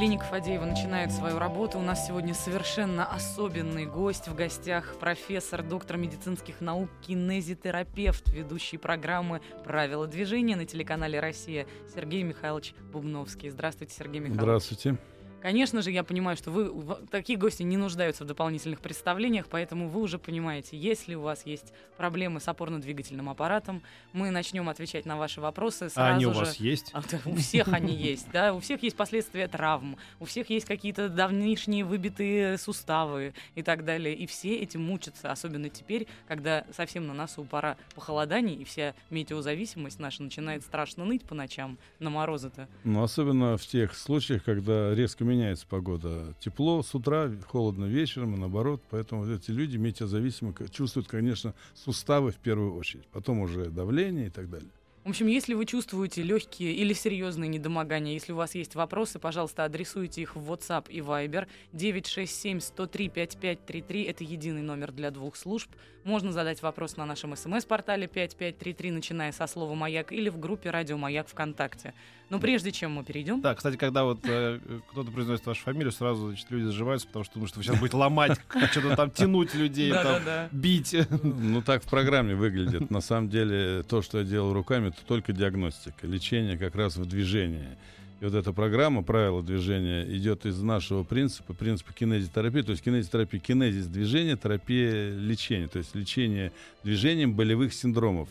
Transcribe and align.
Клиника 0.00 0.24
Фадеева 0.24 0.64
начинает 0.64 1.12
свою 1.12 1.38
работу. 1.38 1.78
У 1.78 1.82
нас 1.82 2.06
сегодня 2.06 2.32
совершенно 2.32 3.04
особенный 3.04 3.84
гость 3.84 4.28
в 4.28 4.34
гостях. 4.34 4.94
Профессор, 4.98 5.62
доктор 5.62 5.98
медицинских 5.98 6.62
наук, 6.62 6.88
кинезитерапевт, 7.06 8.30
ведущий 8.30 8.78
программы 8.78 9.42
«Правила 9.62 10.06
движения» 10.06 10.56
на 10.56 10.64
телеканале 10.64 11.20
«Россия» 11.20 11.66
Сергей 11.94 12.22
Михайлович 12.22 12.72
Бубновский. 12.90 13.50
Здравствуйте, 13.50 13.94
Сергей 13.94 14.20
Михайлович. 14.20 14.40
Здравствуйте. 14.40 14.96
Конечно 15.40 15.82
же, 15.82 15.90
я 15.90 16.04
понимаю, 16.04 16.36
что 16.36 16.50
вы 16.50 16.96
такие 17.10 17.38
гости 17.38 17.62
не 17.62 17.76
нуждаются 17.76 18.24
в 18.24 18.26
дополнительных 18.26 18.80
представлениях, 18.80 19.46
поэтому 19.48 19.88
вы 19.88 20.00
уже 20.02 20.18
понимаете, 20.18 20.76
если 20.76 21.14
у 21.14 21.22
вас 21.22 21.46
есть 21.46 21.72
проблемы 21.96 22.40
с 22.40 22.48
опорно-двигательным 22.48 23.28
аппаратом, 23.30 23.82
мы 24.12 24.30
начнем 24.30 24.68
отвечать 24.68 25.06
на 25.06 25.16
ваши 25.16 25.40
вопросы 25.40 25.88
сразу 25.88 26.12
а 26.12 26.14
они 26.16 26.26
у 26.26 26.34
же. 26.34 26.40
вас 26.40 26.56
есть? 26.56 26.90
А, 26.92 27.02
У 27.24 27.34
всех 27.36 27.68
они 27.68 27.94
есть, 27.94 28.30
да, 28.32 28.52
у 28.54 28.60
всех 28.60 28.82
есть 28.82 28.96
последствия 28.96 29.48
травм, 29.48 29.96
у 30.18 30.24
всех 30.24 30.50
есть 30.50 30.66
какие-то 30.66 31.08
давнишние 31.08 31.84
выбитые 31.84 32.58
суставы 32.58 33.34
и 33.54 33.62
так 33.62 33.84
далее, 33.84 34.14
и 34.14 34.26
все 34.26 34.56
этим 34.58 34.82
мучатся, 34.82 35.30
особенно 35.32 35.68
теперь, 35.70 36.06
когда 36.28 36.64
совсем 36.76 37.06
на 37.06 37.14
носу 37.14 37.44
пора 37.44 37.76
похолоданий, 37.94 38.54
и 38.56 38.64
вся 38.64 38.94
метеозависимость 39.10 39.98
наша 39.98 40.22
начинает 40.22 40.62
страшно 40.62 41.04
ныть 41.04 41.22
по 41.24 41.34
ночам 41.34 41.78
на 41.98 42.10
морозы-то. 42.10 42.68
Ну, 42.84 43.02
особенно 43.02 43.56
в 43.56 43.66
тех 43.66 43.96
случаях, 43.96 44.44
когда 44.44 44.94
резко 44.94 45.24
меняется 45.30 45.66
погода. 45.66 46.34
Тепло 46.40 46.82
с 46.82 46.94
утра, 46.94 47.32
холодно 47.46 47.86
вечером 47.86 48.34
и 48.34 48.38
наоборот. 48.38 48.82
Поэтому 48.90 49.24
вот 49.24 49.30
эти 49.30 49.50
люди 49.50 49.76
метеозависимы 49.76 50.54
чувствуют, 50.70 51.08
конечно, 51.08 51.54
суставы 51.74 52.30
в 52.30 52.36
первую 52.36 52.74
очередь. 52.74 53.06
Потом 53.12 53.40
уже 53.40 53.70
давление 53.70 54.26
и 54.26 54.30
так 54.30 54.50
далее. 54.50 54.70
В 55.04 55.08
общем, 55.08 55.28
если 55.28 55.54
вы 55.54 55.64
чувствуете 55.64 56.22
легкие 56.22 56.74
или 56.74 56.92
серьезные 56.92 57.48
недомогания, 57.48 58.12
если 58.12 58.32
у 58.32 58.36
вас 58.36 58.54
есть 58.54 58.74
вопросы, 58.74 59.18
пожалуйста, 59.18 59.64
адресуйте 59.64 60.20
их 60.20 60.36
в 60.36 60.52
WhatsApp 60.52 60.90
и 60.90 60.98
Viber 60.98 61.46
967-103-5533. 61.72 64.10
Это 64.10 64.24
единый 64.24 64.60
номер 64.60 64.92
для 64.92 65.10
двух 65.10 65.36
служб. 65.36 65.70
Можно 66.04 66.32
задать 66.32 66.62
вопрос 66.62 66.96
на 66.96 67.04
нашем 67.04 67.36
смс-портале 67.36 68.06
5533, 68.06 68.90
начиная 68.90 69.32
со 69.32 69.46
слова 69.46 69.74
«Маяк» 69.74 70.12
или 70.12 70.30
в 70.30 70.38
группе 70.38 70.70
«Радио 70.70 70.96
Маяк» 70.96 71.28
ВКонтакте. 71.28 71.92
Но 72.30 72.38
прежде 72.38 72.72
чем 72.72 72.92
мы 72.92 73.04
перейдем... 73.04 73.40
Да, 73.40 73.54
кстати, 73.54 73.76
когда 73.76 74.04
вот 74.04 74.20
э, 74.24 74.60
кто-то 74.92 75.10
произносит 75.10 75.44
вашу 75.44 75.62
фамилию, 75.62 75.92
сразу 75.92 76.28
значит, 76.28 76.50
люди 76.50 76.70
сживаются, 76.70 77.06
потому 77.06 77.24
что 77.24 77.34
думают, 77.34 77.50
что 77.50 77.58
вы 77.58 77.64
сейчас 77.64 77.78
будете 77.78 77.96
ломать, 77.96 78.40
что-то 78.70 78.96
там 78.96 79.10
тянуть 79.10 79.54
людей, 79.54 79.92
там, 79.92 80.48
бить. 80.52 80.96
Ну, 81.22 81.60
так 81.60 81.82
в 81.82 81.88
программе 81.88 82.34
выглядит. 82.34 82.90
На 82.90 83.00
самом 83.00 83.28
деле, 83.28 83.82
то, 83.82 84.00
что 84.00 84.18
я 84.18 84.24
делал 84.24 84.52
руками, 84.52 84.88
это 84.88 85.04
только 85.06 85.32
диагностика. 85.32 86.06
Лечение 86.06 86.56
как 86.56 86.76
раз 86.76 86.96
в 86.96 87.04
движении. 87.04 87.76
И 88.20 88.24
вот 88.24 88.34
эта 88.34 88.52
программа 88.52 89.02
«Правила 89.02 89.42
движения» 89.42 90.04
идет 90.14 90.44
из 90.44 90.60
нашего 90.60 91.04
принципа, 91.04 91.54
принципа 91.54 91.94
кинезитерапии. 91.94 92.60
То 92.60 92.72
есть 92.72 92.84
кинезитерапия, 92.84 93.40
кинезис 93.40 93.86
движения, 93.86 94.36
терапия 94.36 95.14
лечения. 95.16 95.68
То 95.68 95.78
есть 95.78 95.94
лечение 95.94 96.52
движением 96.84 97.34
болевых 97.34 97.72
синдромов. 97.72 98.28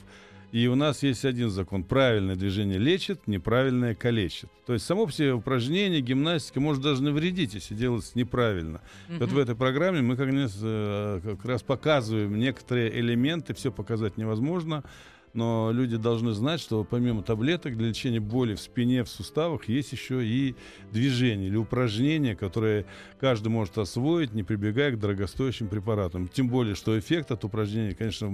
И 0.52 0.68
у 0.68 0.76
нас 0.76 1.02
есть 1.02 1.26
один 1.26 1.50
закон. 1.50 1.84
Правильное 1.84 2.36
движение 2.36 2.78
лечит, 2.78 3.28
неправильное 3.28 3.96
калечит. 3.96 4.50
То 4.68 4.74
есть 4.74 4.86
само 4.86 5.10
себе 5.10 5.34
упражнение, 5.34 6.02
гимнастика 6.02 6.60
может 6.60 6.84
даже 6.84 7.02
навредить, 7.02 7.56
если 7.56 7.74
делается 7.74 8.12
неправильно. 8.16 8.82
И 9.10 9.14
Вот 9.14 9.32
в 9.32 9.38
этой 9.38 9.56
программе 9.56 10.02
мы 10.02 10.16
как 10.16 10.32
раз, 10.32 10.58
э, 10.62 11.20
как 11.24 11.46
раз 11.46 11.64
показываем 11.64 12.38
некоторые 12.38 13.00
элементы, 13.00 13.54
все 13.56 13.72
показать 13.72 14.18
невозможно, 14.18 14.84
но 15.34 15.72
люди 15.72 15.98
должны 15.98 16.32
знать, 16.32 16.60
что 16.60 16.84
помимо 16.84 17.22
таблеток 17.24 17.78
для 17.78 17.90
лечения 17.90 18.20
боли 18.20 18.56
в 18.56 18.60
спине, 18.60 19.04
в 19.04 19.10
суставах, 19.10 19.70
есть 19.70 19.92
еще 19.92 20.26
и 20.26 20.56
движения 20.92 21.48
или 21.48 21.56
упражнения, 21.56 22.36
которые 22.36 22.86
каждый 23.20 23.50
может 23.50 23.78
освоить, 23.78 24.34
не 24.34 24.44
прибегая 24.44 24.92
к 24.92 25.00
дорогостоящим 25.00 25.68
препаратам. 25.68 26.28
Тем 26.28 26.50
более, 26.50 26.76
что 26.76 26.98
эффект 26.98 27.32
от 27.32 27.44
упражнений, 27.44 27.94
конечно, 27.94 28.28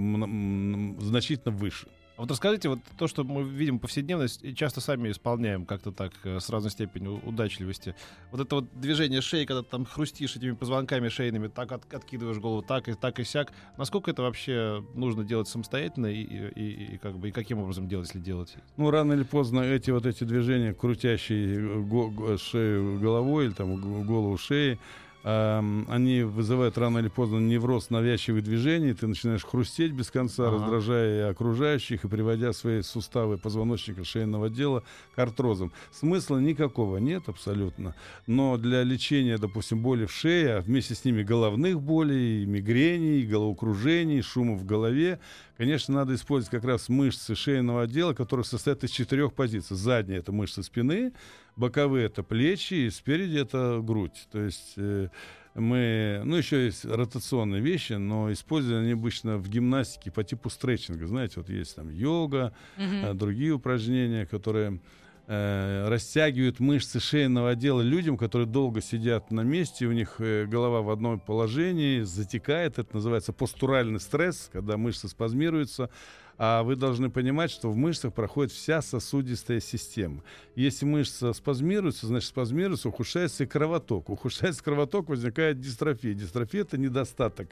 значительно 1.00 1.54
выше. 1.56 1.88
А 2.18 2.22
Вот 2.22 2.32
расскажите, 2.32 2.70
вот 2.70 2.80
то, 2.98 3.08
что 3.08 3.26
мы 3.26 3.44
видим 3.44 3.78
повседневность, 3.78 4.40
и 4.42 4.56
часто 4.56 4.80
сами 4.80 5.12
исполняем 5.12 5.66
как-то 5.66 5.92
так, 5.92 6.14
э, 6.24 6.40
с 6.40 6.50
разной 6.50 6.72
степенью 6.72 7.20
удачливости. 7.26 7.94
Вот 8.32 8.40
это 8.40 8.56
вот 8.56 8.80
движение 8.80 9.20
шеи, 9.20 9.44
когда 9.44 9.64
ты 9.64 9.70
там 9.70 9.86
хрустишь 9.86 10.36
этими 10.38 10.52
позвонками 10.54 11.10
шейными, 11.10 11.48
так 11.48 11.74
от- 11.74 11.94
откидываешь 11.94 12.38
голову, 12.38 12.62
так 12.62 12.88
и 12.88 12.94
так 12.94 13.20
и 13.20 13.26
сяк. 13.26 13.52
Насколько 13.78 14.12
это 14.12 14.22
вообще 14.22 14.82
нужно 14.94 15.26
делать 15.26 15.50
самостоятельно 15.50 16.08
и, 16.08 16.22
и- 16.24 16.94
и- 16.94 16.98
как 17.00 17.18
бы 17.18 17.28
и 17.30 17.32
каким 17.32 17.60
образом 17.60 17.90
делать, 17.90 18.08
если 18.08 18.20
делать? 18.20 18.56
Ну, 18.78 18.90
рано 18.92 19.12
или 19.12 19.24
поздно 19.24 19.60
эти 19.60 19.92
вот 19.92 20.06
эти 20.06 20.24
движения, 20.24 20.74
крутящие 20.74 21.84
го- 21.84 22.38
шею 22.38 22.98
головой 22.98 23.48
или 23.48 23.54
там 23.54 24.06
голову 24.06 24.38
шеи, 24.38 24.80
они 25.28 26.22
вызывают 26.22 26.78
рано 26.78 27.00
или 27.00 27.08
поздно 27.08 27.40
невроз 27.40 27.90
навязчивых 27.90 28.44
движений, 28.44 28.94
ты 28.94 29.08
начинаешь 29.08 29.44
хрустеть 29.44 29.92
без 29.92 30.12
конца, 30.12 30.48
Ага. 30.48 30.58
раздражая 30.58 31.30
окружающих 31.32 32.06
и 32.06 32.08
приводя 32.08 32.54
свои 32.54 32.84
суставы 32.84 33.40
позвоночника 33.40 34.04
шейного 34.04 34.48
отдела 34.48 34.84
к 35.16 35.20
артрозам. 35.20 35.72
Смысла 35.92 36.38
никакого 36.38 36.98
нет 36.98 37.24
абсолютно, 37.28 37.96
но 38.28 38.58
для 38.58 38.84
лечения, 38.84 39.40
допустим, 39.40 39.80
боли 39.82 40.06
в 40.06 40.12
шее, 40.12 40.58
а 40.58 40.62
вместе 40.62 40.94
с 40.94 41.04
ними 41.04 41.24
головных 41.24 41.82
болей, 41.82 42.46
мигрений, 42.46 43.26
головокружений, 43.26 44.22
шума 44.22 44.54
в 44.54 44.64
голове, 44.66 45.20
Конечно, 45.58 45.94
надо 45.94 46.16
использовать 46.16 46.52
как 46.52 46.66
раз 46.66 46.90
мышцы 46.90 47.34
шейного 47.34 47.84
отдела, 47.84 48.14
которые 48.14 48.44
состоят 48.44 48.84
из 48.84 48.90
четырех 48.90 49.34
позиций. 49.34 49.78
Задняя— 49.78 50.20
это 50.20 50.34
мышцы 50.34 50.64
спины, 50.64 51.14
боковые— 51.56 52.06
это 52.08 52.24
плечи, 52.24 52.74
и 52.74 52.90
спереди— 52.90 53.38
это 53.40 53.80
грудь. 53.82 54.28
То 54.32 54.42
есть 54.42 54.74
э, 54.76 55.08
мы... 55.54 56.22
Ну, 56.26 56.36
еще 56.36 56.66
есть 56.66 56.84
ротационные 56.84 57.62
вещи, 57.62 57.94
но 57.94 58.34
используют 58.34 58.84
они 58.84 58.92
обычно 58.92 59.38
в 59.38 59.48
гимнастике 59.48 60.12
по 60.12 60.26
типу 60.26 60.50
стретчинга. 60.50 61.08
Знаете, 61.08 61.36
вот 61.38 61.50
есть 61.50 61.76
там 61.76 61.90
йога, 61.90 62.54
э, 62.76 63.14
другие 63.14 63.54
упражнения, 63.54 64.26
которые 64.26 64.82
э, 65.28 65.88
растягивают 65.88 66.60
мышцы 66.60 67.00
шейного 67.00 67.52
отдела 67.52 67.82
людям, 67.82 68.18
которые 68.18 68.48
долго 68.48 68.82
сидят 68.82 69.32
на 69.32 69.42
месте, 69.42 69.86
у 69.86 69.92
них 69.92 70.16
э, 70.20 70.46
голова 70.46 70.82
в 70.82 70.90
одном 70.90 71.20
положении, 71.20 72.02
затекает, 72.02 72.80
это 72.80 72.96
называется 72.96 73.34
постуральный 73.34 74.00
стресс, 74.00 74.50
когда 74.52 74.78
мышцы 74.78 75.08
спазмируются, 75.08 75.90
а 76.38 76.64
вы 76.64 76.76
должны 76.76 77.10
понимать, 77.10 77.52
что 77.52 77.70
в 77.70 77.78
мышцах 77.78 78.14
проходит 78.14 78.52
вся 78.52 78.82
сосудистая 78.82 79.60
система. 79.60 80.22
Если 80.56 80.86
мышца 80.86 81.32
спазмируется, 81.34 82.08
значит 82.08 82.30
спазмируется, 82.30 82.90
ухудшается 82.90 83.46
и 83.46 83.48
кровоток. 83.48 84.10
Ухудшается 84.10 84.64
кровоток, 84.64 85.08
возникает 85.08 85.60
дистрофия. 85.62 86.14
Дистрофия— 86.14 86.62
это 86.64 86.78
недостаток 86.78 87.50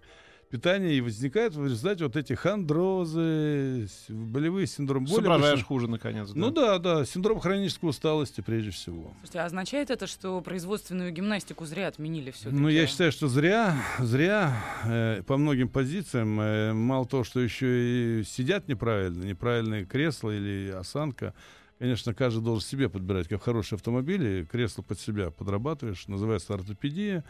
питания, 0.53 0.94
и 0.94 1.02
возникает 1.02 1.56
в 1.56 1.64
результате 1.66 2.03
вот 2.03 2.16
этих 2.16 2.46
андрозы, 2.46 3.88
с- 3.88 4.06
болевые 4.09 4.68
синдромы 4.68 5.08
боли. 5.08 5.16
Соображаешь 5.16 5.64
хуже, 5.64 5.90
наконец. 5.90 6.30
ну 6.36 6.52
да, 6.52 6.78
да, 6.78 7.06
синдром 7.06 7.40
хронической 7.40 7.90
усталости 7.90 8.41
прежде 8.41 8.69
всего. 8.69 9.12
Слушайте, 9.22 9.40
а 9.40 9.46
означает 9.46 9.90
это, 9.90 10.06
что 10.06 10.40
производственную 10.41 11.11
гимнастику 11.11 11.66
зря 11.66 11.88
отменили 11.88 12.29
все-таки? 12.29 12.55
Ну, 12.55 12.70
я 12.70 12.85
считаю, 12.85 13.11
что 13.11 13.28
зря, 13.28 13.76
зря 13.97 14.55
э, 14.85 15.23
по 15.26 15.38
многим 15.38 15.70
позициям, 15.70 16.40
э, 16.40 16.73
мало 16.73 17.08
того, 17.08 17.23
что 17.23 17.40
еще 17.40 18.20
и 18.22 18.23
сидят 18.23 18.67
неправильно, 18.67 19.23
неправильные 19.23 19.85
кресла 19.85 20.29
или 20.29 20.70
осанка, 20.70 21.34
конечно, 21.79 22.14
каждый 22.14 22.44
должен 22.44 22.61
себе 22.70 22.90
подбирать, 22.90 23.28
как 23.28 23.41
в 23.41 23.44
хорошем 23.44 23.78
автомобиле, 23.78 24.46
кресло 24.46 24.84
под 24.84 25.00
себя 25.00 25.32
подрабатываешь, 25.32 26.08
называется 26.08 26.53
ортопедия, 26.53 27.23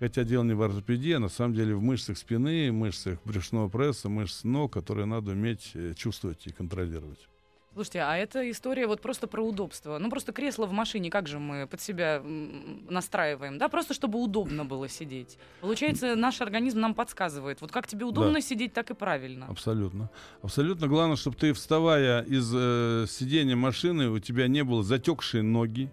хотя 0.00 0.24
дело 0.24 0.42
не 0.42 0.54
в 0.54 0.62
ортопедии, 0.62 1.12
а 1.12 1.20
на 1.20 1.28
самом 1.28 1.54
деле 1.54 1.74
в 1.74 1.82
мышцах 1.82 2.18
спины, 2.18 2.72
мышцах 2.72 3.18
брюшного 3.24 3.68
пресса, 3.68 4.08
мышц 4.08 4.42
ног, 4.42 4.72
которые 4.72 5.06
надо 5.06 5.32
уметь 5.32 5.70
э, 5.74 5.92
чувствовать 5.94 6.46
и 6.46 6.50
контролировать. 6.50 7.28
Слушайте, 7.72 8.00
а 8.00 8.16
это 8.16 8.50
история 8.50 8.88
вот 8.88 9.00
просто 9.00 9.28
про 9.28 9.42
удобство. 9.42 9.98
Ну, 9.98 10.10
просто 10.10 10.32
кресло 10.32 10.66
в 10.66 10.72
машине, 10.72 11.08
как 11.08 11.28
же 11.28 11.38
мы 11.38 11.68
под 11.68 11.80
себя 11.80 12.20
настраиваем, 12.20 13.58
да? 13.58 13.68
Просто 13.68 13.94
чтобы 13.94 14.20
удобно 14.20 14.64
было 14.64 14.88
сидеть. 14.88 15.38
Получается, 15.60 16.16
наш 16.16 16.40
организм 16.40 16.80
нам 16.80 16.94
подсказывает. 16.94 17.60
Вот 17.60 17.70
как 17.70 17.86
тебе 17.86 18.04
удобно 18.06 18.40
сидеть, 18.40 18.72
так 18.72 18.90
и 18.90 18.94
правильно. 18.94 19.46
Абсолютно. 19.46 20.10
Абсолютно. 20.42 20.88
Главное, 20.88 21.16
чтобы 21.16 21.36
ты, 21.36 21.52
вставая 21.52 22.22
из 22.22 22.50
э, 22.52 23.06
сидения 23.08 23.54
машины, 23.54 24.08
у 24.08 24.18
тебя 24.18 24.48
не 24.48 24.64
было 24.64 24.82
затекшие 24.82 25.44
ноги, 25.44 25.92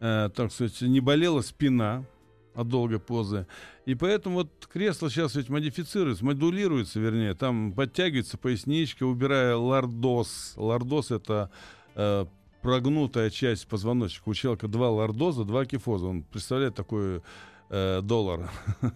э, 0.00 0.30
так 0.34 0.50
сказать, 0.50 0.80
не 0.80 1.00
болела 1.00 1.42
спина. 1.42 2.06
От 2.54 2.68
долгой 2.68 3.00
позы. 3.00 3.46
И 3.86 3.94
поэтому 3.94 4.36
вот 4.36 4.68
кресло 4.72 5.10
сейчас 5.10 5.34
ведь 5.34 5.48
модифицируется, 5.48 6.24
модулируется, 6.24 7.00
вернее, 7.00 7.34
там 7.34 7.72
подтягивается 7.72 8.38
поясничка, 8.38 9.04
убирая 9.04 9.56
лордоз. 9.56 10.54
Лордоз 10.56 11.10
это 11.10 11.50
э, 11.94 12.26
прогнутая 12.62 13.30
часть 13.30 13.66
позвоночника. 13.66 14.28
У 14.28 14.34
человека 14.34 14.68
два 14.68 14.90
лордоза, 14.90 15.44
два 15.44 15.64
кифоза. 15.64 16.06
Он 16.06 16.22
представляет 16.22 16.74
такой 16.74 17.22
э, 17.70 18.00
доллар. 18.02 18.50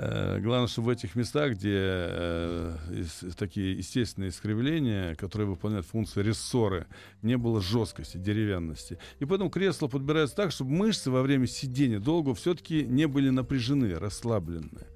Э, 0.00 0.38
главное, 0.38 0.68
чтобы 0.68 0.86
в 0.86 0.90
этих 0.90 1.16
местах, 1.16 1.54
где 1.54 1.74
э, 1.74 2.76
такие 3.36 3.76
естественные 3.78 4.30
искривления, 4.30 5.16
которые 5.16 5.48
выполняют 5.48 5.86
функцию 5.86 6.24
рессоры, 6.24 6.86
не 7.22 7.36
было 7.36 7.60
жесткости, 7.60 8.16
деревянности. 8.16 8.98
И 9.18 9.24
поэтому 9.24 9.50
кресло 9.50 9.88
подбирается 9.88 10.36
так, 10.36 10.52
чтобы 10.52 10.70
мышцы 10.70 11.10
во 11.10 11.20
время 11.20 11.48
сидения 11.48 11.98
долго 11.98 12.32
все-таки 12.36 12.84
не 12.84 13.08
были 13.08 13.30
напряжены, 13.30 13.92
расслаблены. 13.98 14.86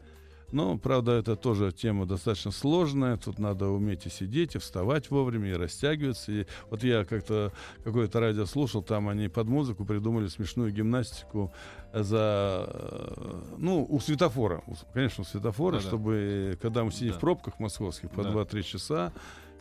Но, 0.52 0.76
правда, 0.78 1.12
это 1.12 1.34
тоже 1.34 1.72
тема 1.72 2.06
достаточно 2.06 2.50
сложная. 2.50 3.16
Тут 3.16 3.38
надо 3.38 3.68
уметь 3.68 4.06
и 4.06 4.10
сидеть, 4.10 4.54
и 4.54 4.58
вставать 4.58 5.10
вовремя, 5.10 5.50
и 5.50 5.54
растягиваться. 5.54 6.30
И 6.30 6.46
вот 6.70 6.84
я 6.84 7.04
как-то 7.04 7.52
какое-то 7.84 8.20
радио 8.20 8.44
слушал, 8.46 8.82
там 8.82 9.08
они 9.08 9.28
под 9.28 9.48
музыку 9.48 9.84
придумали 9.84 10.28
смешную 10.28 10.70
гимнастику 10.72 11.52
за... 11.92 12.66
э, 12.68 13.42
Ну, 13.58 13.86
у 13.88 13.98
светофора. 14.00 14.62
Конечно, 14.92 15.22
у 15.22 15.24
светофора, 15.24 15.76
Да-да. 15.76 15.88
чтобы, 15.88 16.58
когда 16.60 16.84
мы 16.84 16.92
сидим 16.92 17.12
Да. 17.12 17.16
в 17.16 17.20
пробках 17.20 17.58
московских 17.58 18.10
по 18.10 18.22
Да. 18.22 18.30
2-3 18.30 18.62
часа, 18.62 19.12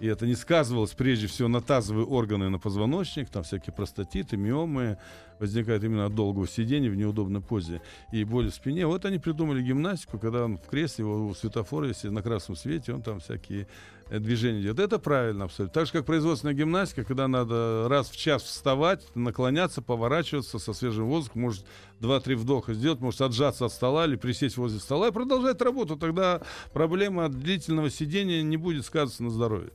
и 0.02 0.08
это 0.08 0.26
не 0.26 0.34
сказывалось 0.34 0.92
прежде 0.92 1.28
всего 1.28 1.48
на 1.48 1.62
тазовые 1.62 2.08
органы 2.08 2.50
на 2.50 2.58
позвоночник, 2.58 3.30
там 3.30 3.44
всякие 3.44 3.72
простатиты, 3.72 4.36
миомы 4.36 4.98
возникают 5.40 5.84
именно 5.84 6.08
от 6.08 6.16
долгого 6.16 6.48
сидения 6.48 6.90
в 6.90 6.96
неудобной 6.96 7.42
позе 7.42 7.84
и 8.12 8.24
боли 8.24 8.50
в 8.50 8.56
спине. 8.56 8.88
Вот 8.88 9.06
они 9.06 9.20
придумали 9.20 9.62
гимнастику, 9.62 10.18
когда 10.18 10.46
он 10.46 10.58
в 10.58 10.68
кресле, 10.68 11.06
у 11.06 11.34
светофора, 11.36 11.88
если 11.88 12.10
на 12.10 12.24
красном 12.24 12.56
свете, 12.56 12.94
он 12.94 13.04
там 13.04 13.20
всякие 13.20 13.68
э, 14.10 14.18
движения 14.18 14.62
делает. 14.62 14.80
Это 14.80 14.98
правильно 14.98 15.46
абсолютно. 15.46 15.74
Так 15.74 15.86
же, 15.86 15.94
как 15.94 16.06
производственная 16.08 16.56
гимнастика, 16.56 17.04
когда 17.04 17.28
надо 17.28 17.86
раз 17.88 18.10
в 18.10 18.18
час 18.18 18.42
вставать, 18.42 19.04
наклоняться, 19.14 19.84
поворачиваться 19.84 20.58
со 20.58 20.74
свежим 20.74 21.06
воздухом, 21.06 21.44
может, 21.44 21.64
два-три 22.00 22.34
вдоха 22.34 22.74
сделать, 22.74 23.02
может, 23.02 23.22
отжаться 23.22 23.66
от 23.66 23.72
стола 23.72 24.08
или 24.08 24.16
присесть 24.16 24.58
возле 24.58 24.80
стола 24.80 25.10
и 25.10 25.12
продолжать 25.12 25.62
работу. 25.62 25.96
Тогда 25.96 26.42
проблема 26.74 27.30
длительного 27.30 27.92
сидения 27.92 28.42
не 28.42 28.58
будет 28.58 28.84
сказываться 28.84 29.22
на 29.22 29.30
здоровье. 29.30 29.72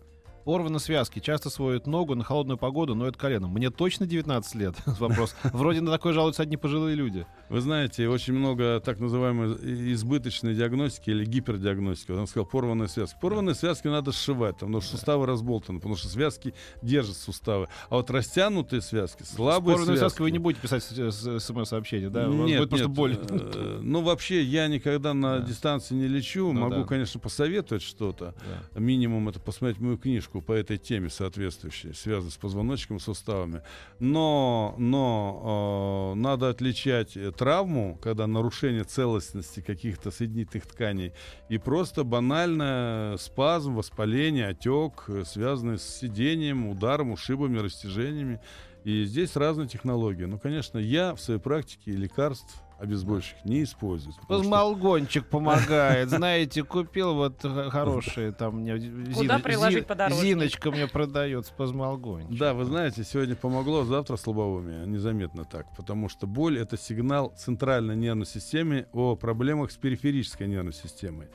Порваны 0.46 0.78
связки, 0.78 1.18
часто 1.18 1.50
сводят 1.50 1.88
ногу 1.88 2.14
на 2.14 2.22
холодную 2.22 2.56
погоду, 2.56 2.94
но 2.94 3.08
это 3.08 3.18
колено. 3.18 3.48
Мне 3.48 3.68
точно 3.70 4.06
19 4.06 4.54
лет? 4.54 4.76
Вопрос. 4.86 5.34
Вроде 5.42 5.80
на 5.80 5.90
такое 5.90 6.12
жалуются 6.12 6.44
одни 6.44 6.56
пожилые 6.56 6.94
люди. 6.94 7.26
Вы 7.48 7.60
знаете, 7.60 8.08
очень 8.08 8.32
много 8.32 8.78
так 8.78 9.00
называемой 9.00 9.56
избыточной 9.92 10.54
диагностики 10.54 11.10
или 11.10 11.24
гипердиагностики. 11.24 12.12
Он 12.12 12.28
сказал, 12.28 12.46
порванные 12.46 12.86
связки. 12.86 13.18
Порванные 13.20 13.56
связки 13.56 13.88
надо 13.88 14.12
сшивать, 14.12 14.54
потому 14.58 14.80
что 14.80 14.92
суставы 14.92 15.26
разболтаны, 15.26 15.80
потому 15.80 15.96
что 15.96 16.06
связки 16.06 16.54
держат 16.80 17.16
суставы. 17.16 17.66
А 17.90 17.96
вот 17.96 18.08
растянутые 18.12 18.82
связки, 18.82 19.24
слабые 19.24 19.74
Порванную 19.74 19.98
связки... 19.98 20.22
вы 20.22 20.30
не 20.30 20.38
будете 20.38 20.62
писать 20.62 20.84
смс-сообщение, 20.84 22.08
да? 22.08 22.30
У 22.30 22.36
вас 22.36 22.46
Нет, 22.48 22.60
будет 22.60 22.68
просто 22.70 22.86
нет, 22.86 22.96
боль. 22.96 23.18
э, 23.30 23.80
Ну, 23.82 24.00
вообще, 24.02 24.44
я 24.44 24.68
никогда 24.68 25.12
на 25.12 25.40
Да. 25.40 25.44
дистанции 25.44 25.96
не 25.96 26.06
лечу. 26.06 26.52
Ну 26.52 26.60
Могу, 26.60 26.82
да. 26.82 26.84
конечно, 26.84 27.18
посоветовать 27.18 27.82
что-то. 27.82 28.32
Да. 28.72 28.78
Минимум 28.80 29.28
это 29.28 29.40
посмотреть 29.40 29.80
мою 29.80 29.98
книжку 29.98 30.35
по 30.40 30.52
этой 30.52 30.78
теме 30.78 31.10
соответствующей, 31.10 31.92
связанной 31.92 32.32
с 32.32 32.36
позвоночником, 32.36 33.00
суставами. 33.00 33.62
Но, 33.98 34.74
но 34.78 36.12
э, 36.14 36.18
надо 36.18 36.48
отличать 36.48 37.16
э, 37.16 37.32
травму, 37.32 37.98
когда 38.02 38.26
нарушение 38.26 38.84
целостности 38.84 39.60
каких-то 39.60 40.10
соединительных 40.10 40.66
тканей, 40.66 41.12
и 41.48 41.58
просто 41.58 42.04
банально 42.04 43.16
спазм, 43.18 43.74
воспаление, 43.74 44.48
отек, 44.48 45.04
э, 45.08 45.24
связанный 45.24 45.78
с 45.78 45.84
сидением, 45.84 46.68
ударом, 46.68 47.12
ушибами, 47.12 47.58
растяжениями. 47.58 48.40
И 48.84 49.04
здесь 49.04 49.34
разные 49.34 49.66
технологии. 49.66 50.24
Ну, 50.24 50.38
конечно, 50.38 50.78
я 50.78 51.14
в 51.14 51.20
своей 51.20 51.40
практике 51.40 51.90
лекарств 51.90 52.62
обезболивающих 52.78 53.36
не 53.44 53.62
использую. 53.62 54.14
потому 54.14 54.42
что- 54.42 54.50
Позмолгончик 54.50 55.26
помогает. 55.26 56.10
Знаете, 56.10 56.62
купил 56.62 57.14
вот 57.14 57.40
хорошие 57.70 58.32
там 58.32 58.60
мне 58.60 58.74
Куда 59.14 59.36
Зина- 59.36 59.42
приложить 59.42 59.86
Зи-? 59.88 60.20
Зиночка 60.20 60.70
мне 60.70 60.86
продает 60.86 61.46
спазмолгончик. 61.46 62.38
Да, 62.38 62.54
вы 62.54 62.64
знаете, 62.64 63.02
сегодня 63.04 63.34
помогло, 63.36 63.84
завтра 63.84 64.16
слабоумие. 64.16 64.86
Незаметно 64.86 65.44
так. 65.44 65.66
Потому 65.76 66.08
что 66.08 66.26
боль— 66.26 66.58
это 66.60 66.76
сигнал 66.76 67.32
центральной 67.36 67.96
нервной 67.96 68.26
системе 68.26 68.86
о 68.92 69.16
проблемах 69.16 69.70
с 69.70 69.76
периферической 69.76 70.46
нервной 70.46 70.72
системой. 70.74 71.28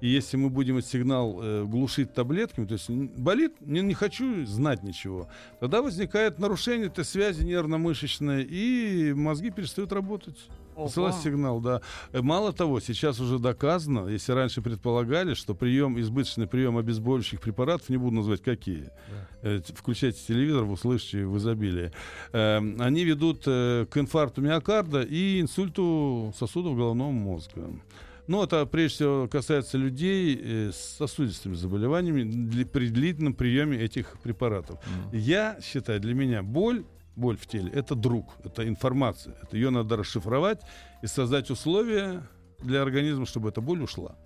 И 0.00 0.06
если 0.06 0.36
мы 0.36 0.48
будем 0.48 0.78
этот 0.78 0.88
сигнал 0.90 1.40
э, 1.42 1.64
глушить 1.64 2.14
таблетками, 2.14 2.66
то 2.66 2.74
есть 2.74 2.88
болит, 2.88 3.54
не, 3.60 3.80
не 3.80 3.94
хочу 3.94 4.46
знать 4.46 4.84
ничего, 4.84 5.28
тогда 5.58 5.82
возникает 5.82 6.38
нарушение 6.38 6.86
этой 6.86 7.04
связи 7.04 7.42
нервно-мышечной, 7.44 8.44
и 8.44 9.12
мозги 9.12 9.50
перестают 9.50 9.92
работать. 9.92 10.38
Посылать 10.84 11.14
сигнал, 11.22 11.60
да. 11.60 11.80
Э, 12.12 12.22
Мало 12.22 12.52
того, 12.52 12.80
сейчас 12.80 13.20
уже 13.20 13.38
доказано, 13.38 14.06
если 14.08 14.32
раньше 14.32 14.62
предполагали, 14.62 15.34
что 15.34 15.54
прием, 15.54 15.98
избыточный 16.00 16.46
прием 16.46 16.76
обезболивающих 16.78 17.40
препаратов, 17.40 17.88
не 17.88 17.96
буду 17.96 18.16
называть 18.16 18.42
какие, 18.42 18.90
э, 19.42 19.60
т- 19.60 19.72
включайте 19.74 20.18
телевизор, 20.26 20.64
вы 20.64 20.72
услышите 20.74 21.24
в 21.26 21.36
изобилии, 21.38 21.90
э, 22.32 22.56
они 22.78 23.04
ведут 23.04 23.42
э, 23.46 23.86
к 23.90 23.96
инфаркту 23.98 24.40
миокарда 24.40 25.02
и 25.02 25.40
инсульту 25.40 26.32
сосудов 26.38 26.76
головного 26.76 27.10
мозга. 27.10 27.70
Ну, 28.26 28.42
это 28.42 28.66
прежде 28.66 28.94
всего 28.96 29.26
касается 29.26 29.78
людей 29.78 30.38
э, 30.38 30.70
с 30.70 30.96
сосудистыми 30.98 31.54
заболеваниями 31.54 32.62
при 32.64 32.88
длительном 32.88 33.32
приеме 33.32 33.78
этих 33.78 34.18
препаратов. 34.22 34.78
Я 35.12 35.58
считаю, 35.62 35.98
для 35.98 36.12
меня 36.14 36.42
боль, 36.42 36.84
боль 37.18 37.36
в 37.36 37.46
теле, 37.46 37.70
это 37.72 37.94
друг, 37.94 38.36
это 38.44 38.66
информация. 38.66 39.34
Это 39.42 39.56
ее 39.56 39.70
надо 39.70 39.96
расшифровать 39.96 40.60
и 41.02 41.06
создать 41.06 41.50
условия 41.50 42.22
для 42.60 42.82
организма, 42.82 43.26
чтобы 43.26 43.50
эта 43.50 43.60
боль 43.60 43.82
ушла. 43.82 44.16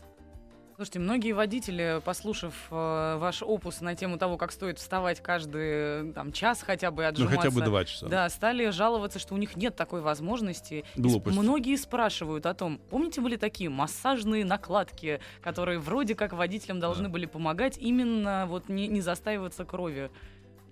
Слушайте, 0.77 1.01
многие 1.01 1.33
водители, 1.33 2.01
послушав 2.05 2.55
э, 2.71 3.17
ваш 3.19 3.43
опус 3.43 3.83
на 3.83 3.95
тему 3.95 4.19
того, 4.19 4.37
как 4.37 4.51
стоит 4.51 4.79
вставать 4.79 5.23
каждый 5.23 6.13
там, 6.13 6.33
час 6.33 6.63
хотя 6.63 6.91
бы 6.91 7.03
и 7.03 7.05
Ну, 7.05 7.09
отжиматься, 7.11 7.37
хотя 7.37 7.51
бы 7.51 7.61
два 7.61 7.85
часа. 7.85 8.09
Да, 8.09 8.29
стали 8.31 8.71
жаловаться, 8.71 9.19
что 9.19 9.35
у 9.35 9.37
них 9.37 9.55
нет 9.57 9.77
такой 9.77 10.01
возможности. 10.01 10.85
И 10.97 11.01
Глупость. 11.01 11.39
многие 11.39 11.77
спрашивают 11.77 12.47
о 12.47 12.55
том, 12.55 12.81
помните, 12.91 13.21
были 13.21 13.37
такие 13.37 13.71
массажные 13.71 14.45
накладки, 14.45 15.21
которые 15.41 15.79
вроде 15.79 16.15
как 16.15 16.33
водителям 16.33 16.81
должны 16.81 17.09
были 17.09 17.27
помогать 17.27 17.77
именно 17.79 18.47
вот 18.49 18.69
не, 18.69 18.89
не 18.89 19.03
застаиваться 19.03 19.65
кровью. 19.65 20.11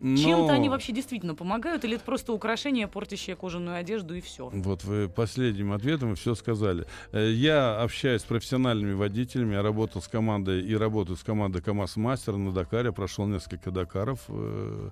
Чем-то 0.00 0.47
Но- 0.47 0.52
они 0.54 0.69
вообще 0.71 0.92
действительно 0.92 1.35
помогают, 1.35 1.85
или 1.85 1.97
это 1.97 2.04
просто 2.04 2.33
украшение, 2.33 2.88
портящее 2.88 3.37
кожаную 3.37 3.76
одежду 3.76 4.14
и 4.14 4.21
все? 4.23 4.49
Вот 4.52 4.83
вы 4.85 5.09
последним 5.09 5.73
ответом 5.73 6.14
все 6.14 6.35
сказали. 6.35 6.87
Э, 7.12 7.30
Я 7.30 7.80
общаюсь 7.83 8.23
с 8.23 8.25
профессиональными 8.25 8.95
водителями, 8.95 9.54
я 9.54 9.62
работал 9.62 10.00
с 10.00 10.09
командой 10.09 10.62
и 10.62 10.75
работаю 10.75 11.16
с 11.16 11.23
командой 11.23 11.61
КАМАЗ 11.61 11.97
Мастер 11.97 12.37
на 12.37 12.52
Дакаре, 12.52 12.92
прошел 12.92 13.26
несколько 13.26 13.71
Дакаров 13.71 14.21
э, 14.28 14.90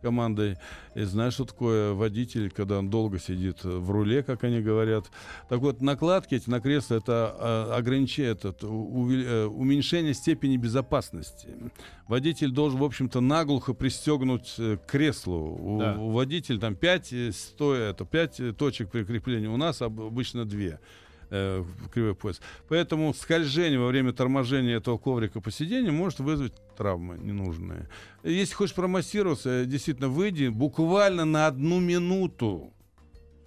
командой. 0.00 0.56
И 0.94 1.02
знаешь, 1.02 1.34
что 1.34 1.44
такое 1.44 1.92
водитель, 1.92 2.50
когда 2.50 2.78
он 2.78 2.90
долго 2.90 3.18
сидит 3.18 3.62
в 3.64 3.90
руле, 3.90 4.22
как 4.22 4.44
они 4.44 4.60
говорят. 4.60 5.10
Так 5.48 5.60
вот, 5.60 5.80
накладки 5.80 6.34
эти 6.34 6.50
на 6.50 6.60
кресло 6.60 6.96
это 6.96 7.36
э, 7.38 7.72
ограничение, 7.74 8.32
это 8.32 8.48
э, 8.60 9.46
уменьшение 9.46 10.14
степени 10.14 10.56
безопасности. 10.56 11.48
Водитель 12.08 12.50
должен, 12.50 12.80
в 12.80 12.84
общем-то, 12.84 13.20
наглухо 13.20 13.72
пристегнуть 13.72 14.54
э, 14.58 14.76
к 14.76 14.90
креслу. 14.90 15.78
Да. 15.80 15.96
у 15.98 16.10
водителя 16.10 16.58
там 16.58 16.74
5 16.74 17.14
стоя, 17.34 17.90
это 17.90 18.04
5 18.04 18.56
точек 18.56 18.90
прикрепления. 18.90 19.48
У 19.48 19.56
нас 19.56 19.80
об- 19.82 20.00
обычно 20.00 20.44
2 20.44 20.78
э, 21.30 21.64
кривой 21.92 22.14
пояс. 22.14 22.40
Поэтому 22.68 23.14
скольжение 23.14 23.78
во 23.78 23.88
время 23.88 24.12
торможения 24.12 24.76
этого 24.76 24.98
коврика 24.98 25.40
по 25.40 25.50
сиденью 25.50 25.92
может 25.92 26.20
вызвать 26.20 26.54
травмы 26.76 27.18
ненужные. 27.18 27.88
Если 28.22 28.54
хочешь 28.54 28.74
промассироваться, 28.74 29.64
действительно 29.64 30.08
выйди 30.08 30.48
буквально 30.48 31.24
на 31.24 31.46
одну 31.46 31.80
минуту. 31.80 32.72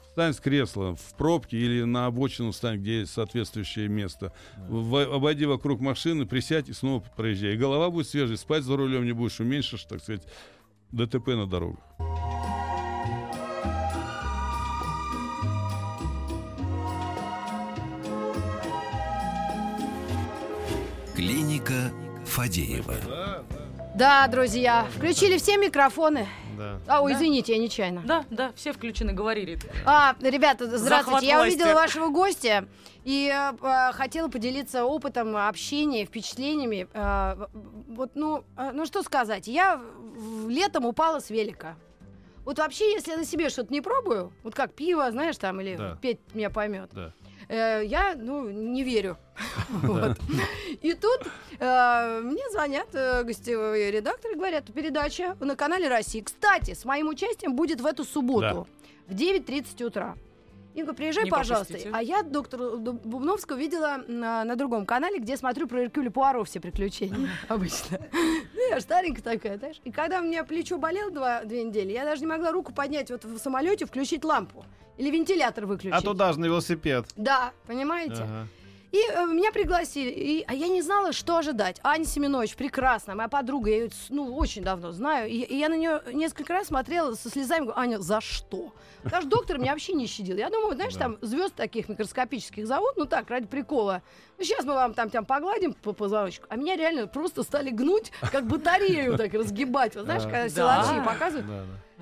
Встань 0.10 0.34
с 0.34 0.40
кресла 0.40 0.96
в 0.96 1.18
пробке 1.18 1.58
или 1.58 1.84
на 1.84 2.06
обочину 2.06 2.52
встань, 2.52 2.78
где 2.78 3.00
есть 3.00 3.14
соответствующее 3.14 3.88
место. 3.88 4.32
В- 4.70 5.12
обойди 5.12 5.46
вокруг 5.48 5.82
машины, 5.82 6.28
присядь 6.28 6.70
и 6.70 6.74
снова 6.74 7.04
проезжай. 7.18 7.56
И 7.56 7.58
голова 7.58 7.90
будет 7.90 8.08
свежей, 8.08 8.38
спать 8.38 8.64
за 8.64 8.78
рулем 8.78 9.06
не 9.06 9.12
будешь, 9.12 9.40
уменьшишь, 9.40 9.86
так 9.86 10.02
сказать, 10.04 10.22
ДТП 10.92 11.30
на 11.30 11.48
дорогах. 11.48 11.84
Клиника 21.28 21.90
Фадеева. 22.26 22.96
Да, 23.96 24.28
друзья, 24.28 24.86
включили 24.94 25.38
все 25.38 25.56
микрофоны 25.56 26.28
Да. 26.58 26.80
А, 26.86 27.02
ой, 27.02 27.14
Да. 27.14 27.18
извините, 27.18 27.54
я 27.54 27.60
нечаянно. 27.60 28.02
Да, 28.04 28.26
да, 28.30 28.52
все 28.58 28.74
включены, 28.74 29.14
говори, 29.14 29.46
Рит. 29.46 29.66
А, 29.86 30.16
ребята, 30.20 30.66
здравствуйте. 30.66 30.90
Захват 30.98 31.24
Я 31.24 31.38
власти. 31.38 31.56
увидела 31.56 31.74
вашего 31.76 32.10
гостя 32.10 32.68
и 33.06 33.34
э, 33.34 33.54
э, 33.66 33.92
хотела 33.94 34.28
поделиться 34.28 34.84
опытом 34.84 35.38
общения, 35.38 36.04
впечатлениями. 36.06 36.88
Э, 36.94 37.48
вот, 37.88 38.12
ну, 38.16 38.44
э, 38.58 38.72
ну 38.74 38.86
что 38.86 39.02
сказать. 39.02 39.48
Я 39.48 39.82
летом 40.50 40.86
упала 40.86 41.22
с 41.22 41.30
велика. 41.30 41.78
Вот 42.44 42.60
вообще, 42.60 42.92
если 42.92 43.12
я 43.12 43.18
на 43.18 43.24
себе 43.26 43.48
что-то 43.50 43.72
не 43.72 43.80
пробую, 43.80 44.34
вот 44.44 44.54
как 44.54 44.74
пиво, 44.74 45.10
знаешь, 45.10 45.38
там, 45.38 45.62
или 45.62 45.78
Да. 45.78 45.98
Петь 46.02 46.20
меня 46.34 46.50
поймет, 46.50 46.90
Да. 46.92 47.14
Э, 47.54 47.86
я, 47.86 48.16
ну, 48.16 48.50
не 48.50 48.84
верю. 48.84 49.18
Вот. 49.70 50.18
И 50.82 50.94
тут 50.94 51.28
э, 51.60 52.22
мне 52.24 52.44
звонят 52.52 52.88
э, 52.94 53.24
гостевые 53.24 53.92
редакторы, 53.92 54.36
говорят, 54.36 54.66
передача 54.74 55.36
на 55.40 55.56
канале 55.56 55.88
России. 55.88 56.22
Кстати, 56.22 56.74
с 56.74 56.86
моим 56.86 57.08
участием 57.08 57.56
будет 57.56 57.82
в 57.82 57.86
эту 57.86 58.04
субботу 58.04 58.68
в 59.08 59.14
9.30 59.14 59.84
утра. 59.86 60.16
Инга, 60.76 60.94
приезжай, 60.94 61.26
Не 61.26 61.30
пожалуйста. 61.30 61.74
пропустите. 61.74 61.96
А 61.96 62.02
я 62.02 62.24
доктора 62.24 62.78
Бубновского 62.78 63.58
видела 63.58 64.04
на, 64.08 64.44
на 64.44 64.56
другом 64.56 64.86
канале, 64.86 65.20
где 65.20 65.38
смотрю 65.38 65.68
про 65.68 65.84
Эркюля 65.84 66.10
Пуаро 66.10 66.44
все 66.44 66.60
приключения 66.60 67.30
обычно. 67.48 68.00
Я 68.70 68.80
старенькая 68.80 69.22
такая, 69.22 69.58
знаешь. 69.58 69.82
И 69.84 69.92
когда 69.92 70.20
у 70.20 70.24
меня 70.24 70.44
плечо 70.44 70.78
болело 70.78 71.12
два, 71.12 71.44
две 71.44 71.64
недели, 71.64 71.92
я 71.92 72.06
даже 72.06 72.22
не 72.22 72.28
могла 72.28 72.52
руку 72.52 72.74
поднять 72.74 73.10
вот 73.12 73.24
в 73.24 73.38
самолете, 73.38 73.86
включить 73.86 74.24
лампу. 74.24 74.66
Или 74.98 75.10
вентилятор 75.10 75.66
выключить. 75.66 75.98
А 75.98 76.02
туда 76.02 76.34
же 76.34 76.40
на 76.40 76.46
велосипед. 76.46 77.06
Да, 77.16 77.52
понимаете? 77.66 78.24
Ага. 78.24 78.48
И 78.94 79.00
э, 79.10 79.26
меня 79.26 79.52
пригласили, 79.52 80.12
и, 80.12 80.46
а 80.48 80.54
я 80.54 80.68
не 80.68 80.84
знала, 80.84 81.14
что 81.14 81.38
ожидать. 81.38 81.80
Аня 81.84 82.06
Семенович, 82.06 82.56
прекрасная, 82.56 83.16
моя 83.16 83.28
подруга, 83.28 83.72
я 83.72 83.78
ее 83.78 83.90
ну, 84.10 84.36
очень 84.36 84.62
давно 84.62 84.92
знаю. 84.92 85.28
И, 85.32 85.38
и 85.42 85.58
я 85.58 85.68
на 85.70 85.76
нее 85.76 86.04
несколько 86.14 86.54
раз 86.54 86.68
смотрела 86.68 87.16
со 87.16 87.28
слезами, 87.32 87.64
говорю, 87.64 87.80
Аня, 87.80 87.98
за 87.98 88.22
что? 88.22 88.72
Даже 89.04 89.26
доктор 89.26 89.58
меня 89.58 89.72
вообще 89.72 89.94
не 89.94 90.06
щадил. 90.06 90.38
Я 90.38 90.52
думаю, 90.52 90.76
знаешь, 90.76 90.94
Да. 90.94 91.00
там 91.00 91.18
звезд 91.22 91.56
таких 91.56 91.90
микроскопических 91.90 92.68
зовут, 92.68 92.94
ну 92.96 93.06
так, 93.06 93.32
ради 93.32 93.48
прикола. 93.48 94.04
Ну, 94.38 94.44
сейчас 94.44 94.64
мы 94.64 94.76
вам 94.76 94.94
там, 94.94 95.10
там 95.10 95.26
погладим 95.26 95.74
по 95.74 95.94
позвоночнику. 95.94 96.46
А 96.50 96.56
меня 96.56 96.76
реально 96.76 97.08
просто 97.08 97.42
стали 97.42 97.72
гнуть, 97.72 98.12
как 98.32 98.46
батарею 98.46 99.18
так 99.18 99.34
разгибать. 99.34 99.96
Вот 99.96 100.06
знаешь, 100.06 100.22
А. 100.26 100.30
когда 100.30 100.44
Да. 100.44 100.84
силачи 100.84 101.04
показывают. 101.04 101.48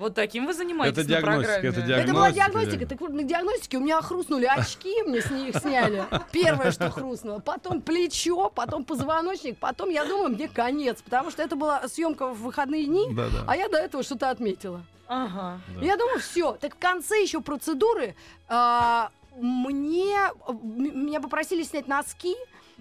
Вот 0.02 0.14
таким 0.14 0.46
вы 0.46 0.52
занимаетесь 0.52 0.98
Это 0.98 1.02
на 1.02 1.08
диагностика, 1.20 1.42
программе. 1.52 1.68
это 1.68 1.78
Это 1.78 1.86
диагностика. 1.86 2.14
была 2.14 2.30
диагностика. 2.32 2.86
Так 2.86 3.00
вот, 3.00 3.10
на 3.12 3.22
диагностике 3.22 3.76
у 3.76 3.80
меня 3.80 4.02
хрустнули 4.02 4.46
очки, 4.46 5.02
мне 5.04 5.20
с 5.22 5.30
них 5.30 5.56
сняли. 5.56 6.04
Первое, 6.32 6.72
что 6.72 6.90
хрустнуло. 6.90 7.38
Потом 7.38 7.80
плечо, 7.80 8.50
потом 8.50 8.84
позвоночник, 8.84 9.58
потом, 9.58 9.90
я 9.90 10.04
думаю, 10.04 10.30
мне 10.30 10.48
конец. 10.48 11.00
Потому 11.02 11.30
что 11.30 11.42
это 11.42 11.54
была 11.54 11.86
съемка 11.86 12.26
в 12.34 12.42
выходные 12.42 12.84
дни, 12.86 13.06
Да, 13.14 13.28
да. 13.28 13.44
а 13.46 13.56
я 13.56 13.68
до 13.68 13.78
этого 13.78 14.02
что-то 14.02 14.28
отметила. 14.30 14.82
Ага. 15.06 15.60
Да. 15.78 15.84
Я 15.84 15.96
думаю, 15.96 16.18
все. 16.20 16.52
Так 16.60 16.74
в 16.74 16.78
конце 16.78 17.22
еще 17.22 17.40
процедуры 17.40 18.16
а, 18.48 19.10
мне 19.38 20.16
меня 20.52 21.20
попросили 21.20 21.62
снять 21.62 21.86
носки 21.86 22.34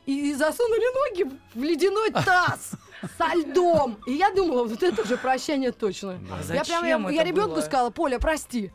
и 0.08 0.34
засунули 0.34 1.10
ноги 1.10 1.32
в 1.54 1.62
ледяной 1.64 2.10
таз 2.12 2.72
со 3.18 3.34
льдом. 3.36 3.98
И 4.06 4.14
я 4.14 4.32
думала, 4.32 4.64
вот 4.66 4.84
это 4.84 5.02
уже 5.02 5.18
прощание 5.18 5.72
точно. 5.72 6.20
А 6.32 6.54
Я 6.54 6.64
прям 6.64 6.86
я, 7.08 7.10
я 7.12 7.24
ребенку 7.24 7.56
было? 7.56 7.62
сказала, 7.62 7.90
Поля, 7.90 8.20
прости. 8.20 8.72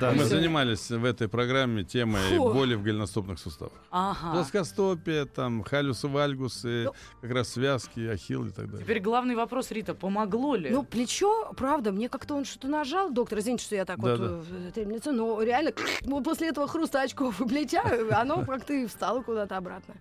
Да, 0.00 0.12
Мы 0.12 0.18
да. 0.18 0.24
занимались 0.26 0.90
в 0.90 1.04
этой 1.04 1.28
программе 1.28 1.84
темой 1.84 2.20
Фу. 2.36 2.52
боли 2.52 2.74
в 2.74 2.82
голеностопных 2.82 3.38
суставах. 3.38 3.72
Ага. 3.90 4.32
Плоскостопие, 4.32 5.24
там, 5.24 5.62
халюсы, 5.62 6.08
вальгусы, 6.08 6.84
Ну. 6.84 6.92
как 7.20 7.30
раз 7.32 7.48
связки, 7.50 8.00
ахилл 8.08 8.46
и 8.46 8.50
так 8.50 8.66
далее. 8.70 8.82
Теперь 8.84 9.00
главный 9.00 9.34
вопрос, 9.34 9.70
Рита, 9.70 9.94
помогло 9.94 10.54
ли? 10.56 10.70
Ну, 10.70 10.82
плечо, 10.82 11.52
правда, 11.56 11.92
мне 11.92 12.08
как-то 12.08 12.34
он 12.34 12.44
что-то 12.44 12.68
нажал, 12.68 13.10
доктор, 13.10 13.38
извините, 13.40 13.64
что 13.64 13.76
я 13.76 13.84
так 13.84 13.98
вот 13.98 14.18
Да-да. 14.18 14.40
э, 14.68 14.70
трем 14.74 14.90
лицо, 14.90 15.12
но 15.12 15.42
реально 15.42 15.72
ну, 16.02 16.22
после 16.22 16.48
этого 16.48 16.68
хруста 16.68 17.02
очков 17.02 17.40
и 17.40 17.48
плеча 17.48 17.82
э, 17.84 18.08
оно 18.10 18.44
как-то 18.44 18.72
и 18.72 18.86
встало 18.86 19.22
куда-то 19.22 19.56
обратно. 19.56 19.94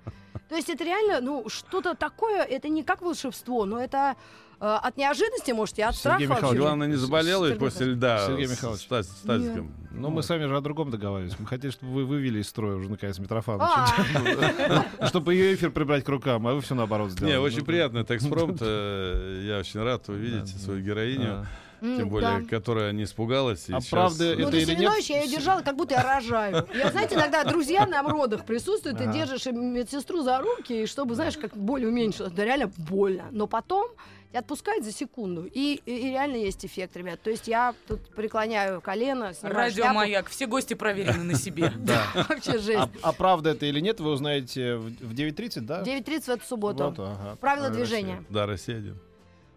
То 0.47 0.55
есть 0.55 0.67
это 0.67 0.83
реально, 0.83 1.21
ну, 1.21 1.47
что-то 1.47 1.93
такое, 1.93 2.41
это 2.41 2.69
не 2.69 2.81
как 2.83 3.03
волшебство, 3.03 3.65
но 3.69 3.81
это 3.81 4.15
э, 4.59 4.65
от 4.65 4.97
неожиданности, 4.97 5.51
может, 5.51 5.77
и 5.79 5.81
от 5.81 5.95
Сергей 5.95 5.99
страха. 5.99 6.21
Михайлович, 6.23 6.43
вообще. 6.43 6.57
Главное, 6.59 6.87
не 6.87 6.95
заболел 6.95 7.43
ведь 7.45 7.53
Сергей 7.53 7.67
после 7.69 7.85
льда 7.87 8.25
Сергей 8.27 8.47
с 8.47 8.51
Михайлович. 8.51 8.81
ста- 8.81 9.03
стазиком. 9.03 9.73
Ну, 9.91 10.09
мы 10.09 10.23
с 10.23 10.29
вами 10.29 10.45
же 10.45 10.55
о 10.57 10.61
другом 10.61 10.91
договаривались. 10.91 11.35
Мы 11.39 11.45
хотели, 11.47 11.71
чтобы 11.71 11.93
вы 11.93 12.05
вывели 12.05 12.39
из 12.39 12.47
строя 12.47 12.75
уже 12.75 12.89
наконец 12.89 13.19
Митрофановича. 13.19 14.85
А, 14.99 15.07
Чтобы 15.07 15.33
ее 15.33 15.53
эфир 15.55 15.71
прибрать 15.71 16.03
к 16.03 16.09
рукам, 16.09 16.47
а 16.47 16.53
вы 16.53 16.61
все 16.61 16.75
наоборот 16.75 17.11
сделали. 17.11 17.33
Не, 17.33 17.39
очень 17.39 17.59
Ну, 17.59 17.65
приятно, 17.65 17.97
это 17.99 18.15
экспромт. 18.15 18.57
э, 18.61 19.43
Я 19.47 19.59
очень 19.59 19.81
рад 19.81 20.07
увидеть 20.09 20.49
свою 20.61 20.81
героиню, 20.81 21.45
м, 21.81 21.97
тем 21.97 22.09
более, 22.09 22.39
да. 22.41 22.45
которая 22.47 22.91
не 22.91 23.03
испугалась. 23.03 23.69
и 23.69 23.73
А 23.73 23.79
сейчас, 23.81 23.89
правда 23.89 24.35
Ну, 24.35 24.41
это 24.43 24.51
ты 24.51 24.61
или 24.61 24.75
нет? 24.75 24.93
Я 24.99 25.21
ее 25.23 25.27
держала, 25.29 25.61
как 25.61 25.75
будто 25.75 25.95
я 25.95 26.03
рожаю. 26.03 26.67
Я, 26.73 26.91
знаете, 26.91 27.15
иногда 27.15 27.43
друзья 27.45 27.85
на 27.87 28.01
родах 28.03 28.45
присутствуют, 28.45 28.97
ты 28.97 29.05
Ага. 29.05 29.13
держишь 29.13 29.45
медсестру 29.47 30.21
за 30.21 30.39
руки, 30.39 30.83
и 30.83 30.85
чтобы, 30.85 31.15
знаешь, 31.15 31.37
как 31.37 31.55
боль 31.55 31.85
уменьшилась. 31.85 32.31
Да 32.33 32.43
реально 32.45 32.71
больно. 32.77 33.25
Но 33.31 33.47
потом 33.47 33.87
отпускает 34.31 34.83
за 34.85 34.91
секунду. 34.91 35.45
И, 35.45 35.81
и- 35.85 35.91
и 36.07 36.09
реально 36.11 36.35
есть 36.35 36.63
эффект, 36.63 36.95
ребят. 36.95 37.19
То 37.21 37.31
есть 37.31 37.47
я 37.47 37.73
тут 37.87 38.13
преклоняю 38.13 38.79
колено. 38.79 39.33
Радиомаяк, 39.41 40.29
все 40.29 40.45
гости 40.45 40.75
проверены 40.75 41.23
на 41.23 41.33
себе. 41.35 41.73
Да. 41.79 42.03
Вообще 42.29 42.59
жесть. 42.59 42.77
А, 42.79 42.89
а 43.01 43.11
правда 43.13 43.49
это 43.51 43.65
или 43.65 43.79
нет, 43.79 43.99
вы 43.99 44.11
узнаете 44.11 44.75
в, 44.75 44.89
в 44.89 45.13
9.30, 45.15 45.61
да? 45.61 45.81
9.30 45.81 46.21
в 46.21 46.29
эту 46.29 46.45
субботу. 46.45 46.95
Правила 47.41 47.69
движения. 47.71 48.23
Да, 48.29 48.45
Россия 48.45 48.77
один. 48.77 48.99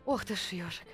Ох 0.06 0.24
ты 0.24 0.34
ж 0.36 0.38
ежик. 0.52 0.86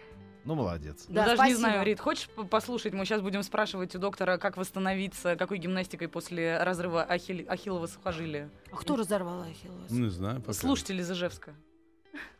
Ну, 0.48 0.54
молодец. 0.54 1.04
Ну, 1.08 1.14
Да, 1.16 1.24
даже 1.24 1.36
спасибо. 1.36 1.56
не 1.58 1.60
знаю, 1.60 1.84
Рит, 1.84 2.00
хочешь 2.00 2.30
послушать? 2.50 2.94
Мы 2.94 3.04
сейчас 3.04 3.20
будем 3.20 3.42
спрашивать 3.42 3.94
у 3.94 3.98
доктора, 3.98 4.38
как 4.38 4.56
восстановиться, 4.56 5.36
какой 5.36 5.58
гимнастикой 5.58 6.08
после 6.08 6.56
разрыва 6.62 7.04
ахиль- 7.06 7.46
ахиллова 7.46 7.86
сухожилия. 7.86 8.48
А 8.72 8.76
кто 8.76 8.96
разорвал 8.96 9.42
Ахиллес? 9.42 9.90
Не 9.90 10.08
знаю, 10.08 10.40
пока. 10.40 10.54
Слушатели 10.54 11.02
из 11.02 11.10
Ижевска. 11.10 11.52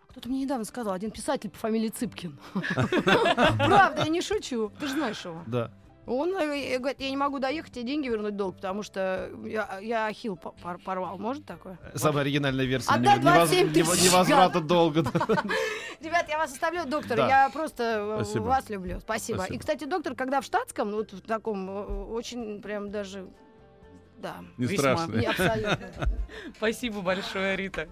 Кто-то 0.07 0.31
мне 0.31 0.45
недавно 0.45 0.65
сказал, 0.65 0.95
один 0.95 1.11
писатель 1.11 1.51
по 1.51 1.59
фамилии 1.59 1.89
Цыпкин. 1.91 2.39
Правда, 2.75 4.03
я 4.05 4.09
не 4.09 4.23
шучу. 4.23 4.73
Ты 4.81 4.87
же 4.87 4.95
знаешь 4.95 5.23
его. 5.23 5.43
Да. 5.47 5.71
Он 6.09 6.35
э, 6.37 6.79
говорит, 6.79 7.01
я 7.01 7.11
не 7.11 7.17
могу 7.17 7.39
доехать 7.39 7.77
и 7.77 7.83
деньги 7.83 8.09
вернуть 8.09 8.35
долг, 8.37 8.57
потому 8.57 8.83
что 8.83 9.31
я, 9.45 9.79
я 9.81 10.07
ахилл 10.07 10.37
по- 10.37 10.53
пор- 10.53 10.79
порвал. 10.79 11.19
Может 11.19 11.45
такое? 11.45 11.79
Самая 11.95 12.23
оригинальная 12.23 12.65
версия 12.65 12.91
Отдай 12.91 13.19
нево- 13.19 13.23
невоз- 13.23 13.35
27 13.35 13.73
тысяч, 13.73 13.87
нево- 13.89 14.05
невозврата 14.05 14.61
долга. 14.61 15.01
Ребят, 16.01 16.27
я 16.29 16.39
вас 16.39 16.53
оставляю, 16.53 16.89
доктор. 16.89 17.19
Я 17.19 17.51
просто 17.51 17.83
э, 17.83 18.39
вас 18.41 18.71
люблю. 18.71 19.01
Спасибо. 19.01 19.45
И, 19.45 19.59
кстати, 19.59 19.85
доктор, 19.85 20.15
когда 20.15 20.41
в 20.41 20.45
штатском, 20.45 20.93
вот 20.93 21.13
в 21.13 21.21
таком, 21.21 21.69
э, 21.69 22.05
очень 22.07 22.63
прям 22.63 22.91
даже... 22.91 23.27
Да, 24.17 24.37
Не 24.57 24.67
Весьма. 24.67 24.97
страшно. 24.97 25.13
не 25.17 25.27
абсолютно. 25.27 25.89
Спасибо 26.57 27.01
большое, 27.03 27.55
Рита. 27.57 27.89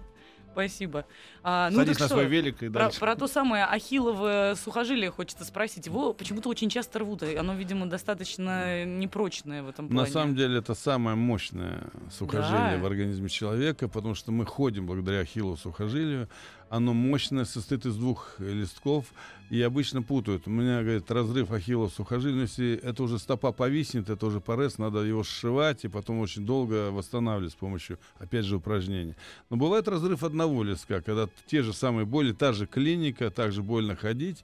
Спасибо. 0.57 1.05
А, 1.43 1.69
ну 1.69 1.77
Садись 1.77 1.99
на 1.99 2.05
что, 2.07 2.15
свой 2.15 2.25
велик 2.25 2.63
и 2.63 2.69
Про, 2.69 2.85
дальше. 2.85 2.99
про 2.99 3.15
то 3.15 3.27
самое 3.27 3.65
ахиллово 3.65 4.55
сухожилие 4.55 5.11
хочется 5.11 5.45
спросить. 5.45 5.85
Его 5.85 6.13
почему-то 6.13 6.49
очень 6.49 6.67
часто 6.69 6.97
рвут. 6.99 7.21
Оно, 7.21 7.53
видимо, 7.53 7.85
достаточно 7.85 8.83
непрочное 8.83 9.61
в 9.61 9.69
этом 9.69 9.87
плане. 9.87 10.01
На 10.01 10.11
самом 10.11 10.35
деле 10.35 10.57
это 10.57 10.73
самое 10.73 11.15
мощное 11.15 11.83
сухожилие 12.11 12.77
Да. 12.77 12.79
в 12.79 12.85
организме 12.87 13.29
человека, 13.29 13.87
потому 13.87 14.15
что 14.15 14.31
мы 14.31 14.45
ходим 14.47 14.87
благодаря 14.87 15.19
ахиллову 15.19 15.57
сухожилию. 15.57 16.27
Оно 16.69 16.93
мощное, 16.93 17.45
состоит 17.45 17.85
из 17.85 17.95
двух 17.95 18.39
листков, 18.39 19.05
и 19.49 19.61
обычно 19.61 20.01
путают. 20.01 20.47
У 20.47 20.49
меня, 20.49 20.81
говорит, 20.81 21.09
разрыв 21.09 21.51
ахиллова 21.51 21.89
сухожилия, 21.89 22.47
это 22.83 23.03
уже 23.03 23.19
стопа 23.19 23.51
повиснет, 23.51 24.09
это 24.09 24.25
уже 24.25 24.41
порез, 24.41 24.77
надо 24.77 24.99
его 24.99 25.23
сшивать, 25.23 25.85
и 25.85 25.87
потом 25.87 26.19
очень 26.19 26.45
долго 26.45 26.91
восстанавливать 26.91 27.53
с 27.53 27.55
помощью, 27.55 27.99
опять 28.19 28.45
же, 28.45 28.57
упражнений. 28.57 29.15
Но 29.49 29.57
бывает 29.57 29.87
разрыв 29.87 30.23
одного 30.23 30.63
листка, 30.63 31.01
когда 31.01 31.29
те 31.45 31.61
же 31.61 31.73
самые 31.73 32.05
боли, 32.05 32.33
та 32.33 32.53
же 32.53 32.67
клиника, 32.67 33.31
также 33.31 33.63
больно 33.63 33.95
ходить, 33.95 34.43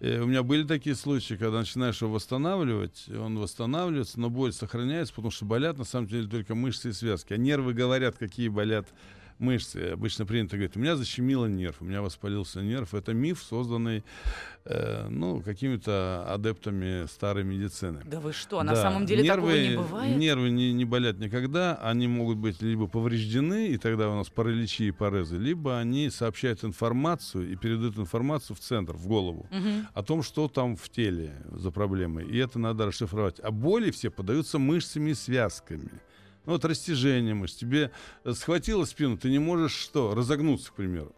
Э, 0.00 0.20
У 0.20 0.26
меня 0.26 0.42
были 0.42 0.64
такие 0.64 0.94
случаи, 0.94 1.34
когда 1.34 1.60
начинаешь 1.60 2.02
его 2.02 2.12
восстанавливать, 2.12 3.08
он 3.08 3.38
восстанавливается, 3.38 4.20
но 4.20 4.28
боль 4.28 4.52
сохраняется, 4.52 5.14
потому 5.14 5.30
что 5.30 5.44
болят 5.44 5.78
на 5.78 5.84
самом 5.84 6.08
деле 6.08 6.28
только 6.28 6.54
мышцы 6.54 6.90
и 6.90 6.92
связки. 6.92 7.32
А 7.32 7.36
нервы 7.36 7.74
говорят, 7.74 8.16
какие 8.16 8.48
болят 8.48 8.86
мышцы. 9.38 9.90
Обычно 9.92 10.26
принято 10.26 10.56
говорить, 10.56 10.76
у 10.76 10.80
меня 10.80 10.96
защемило 10.96 11.46
нерв, 11.46 11.76
у 11.80 11.84
меня 11.84 12.02
воспалился 12.02 12.60
нерв. 12.62 12.94
Это 12.94 13.12
миф, 13.14 13.42
созданный 13.42 14.04
э, 14.64 15.08
ну, 15.08 15.40
какими-то 15.40 16.24
адептами 16.28 17.06
старой 17.06 17.44
медицины. 17.44 18.02
Да 18.04 18.20
вы 18.20 18.32
что, 18.32 18.60
а 18.60 18.64
на 18.64 18.74
Да, 18.74 18.82
самом 18.82 19.06
деле 19.06 19.22
нервы, 19.22 19.36
такого 19.52 19.52
не 19.70 19.76
бывает? 19.76 20.16
Нервы 20.18 20.50
не, 20.50 20.72
не 20.72 20.84
болят 20.84 21.18
никогда, 21.18 21.74
они 21.82 22.08
могут 22.08 22.38
быть 22.38 22.62
либо 22.62 22.86
повреждены, 22.86 23.68
и 23.68 23.78
тогда 23.78 24.08
у 24.10 24.14
нас 24.16 24.28
параличи 24.28 24.88
и 24.88 24.90
порезы, 24.90 25.36
либо 25.36 25.78
они 25.78 26.10
сообщают 26.10 26.64
информацию 26.64 27.50
и 27.52 27.56
передают 27.56 27.98
информацию 27.98 28.56
в 28.56 28.60
центр, 28.60 28.94
в 28.94 29.06
голову, 29.06 29.46
Мгм. 29.50 29.88
о 29.92 30.02
том, 30.02 30.22
что 30.22 30.48
там 30.48 30.76
в 30.76 30.88
теле 30.88 31.32
за 31.52 31.70
проблемы. 31.70 32.22
И 32.24 32.36
это 32.38 32.58
надо 32.58 32.86
расшифровать. 32.86 33.40
А 33.40 33.50
боли 33.50 33.90
все 33.90 34.10
подаются 34.10 34.58
мышцами 34.58 35.10
и 35.10 35.14
связками. 35.14 35.90
Ну, 36.46 36.52
вот 36.52 36.64
растяжение 36.64 37.34
мышц. 37.34 37.56
Тебе 37.56 37.90
э, 38.24 38.32
схватило 38.32 38.84
спину, 38.84 39.16
ты 39.16 39.30
не 39.30 39.38
можешь 39.38 39.72
что? 39.72 40.14
Разогнуться, 40.14 40.70
к 40.70 40.74
примеру. 40.74 41.14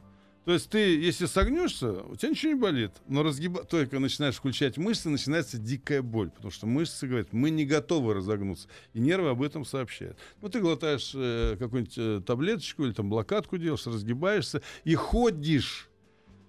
То 0.47 0.53
есть 0.53 0.71
ты, 0.71 0.79
если 0.79 1.27
согнешься, 1.27 1.91
у 2.05 2.15
тебя 2.15 2.31
ничего 2.31 2.53
не 2.53 2.61
болит. 2.61 2.93
Но 3.09 3.25
разгиба... 3.25 3.65
только 3.65 3.99
начинаешь 3.99 4.37
включать 4.37 4.77
мышцы, 4.77 5.09
начинается 5.09 5.59
дикая 5.59 6.03
боль. 6.03 6.31
Потому 6.31 6.53
что 6.53 6.69
мышцы 6.69 7.09
говорят, 7.09 7.33
мы 7.33 7.51
не 7.51 7.65
готовы 7.65 8.15
разогнуться. 8.15 8.69
И 8.93 9.01
нервы 9.01 9.31
об 9.31 9.43
этом 9.43 9.65
сообщают. 9.65 10.17
Ну, 10.41 10.49
ты 10.49 10.61
глотаешь 10.61 11.11
э, 11.17 11.57
какую-нибудь 11.59 11.99
э, 11.99 12.23
таблеточку 12.25 12.85
или 12.85 12.93
там 12.93 13.11
блокадку 13.11 13.59
делаешь, 13.59 13.89
разгибаешься 13.89 14.63
и 14.85 14.95
ходишь 14.95 15.91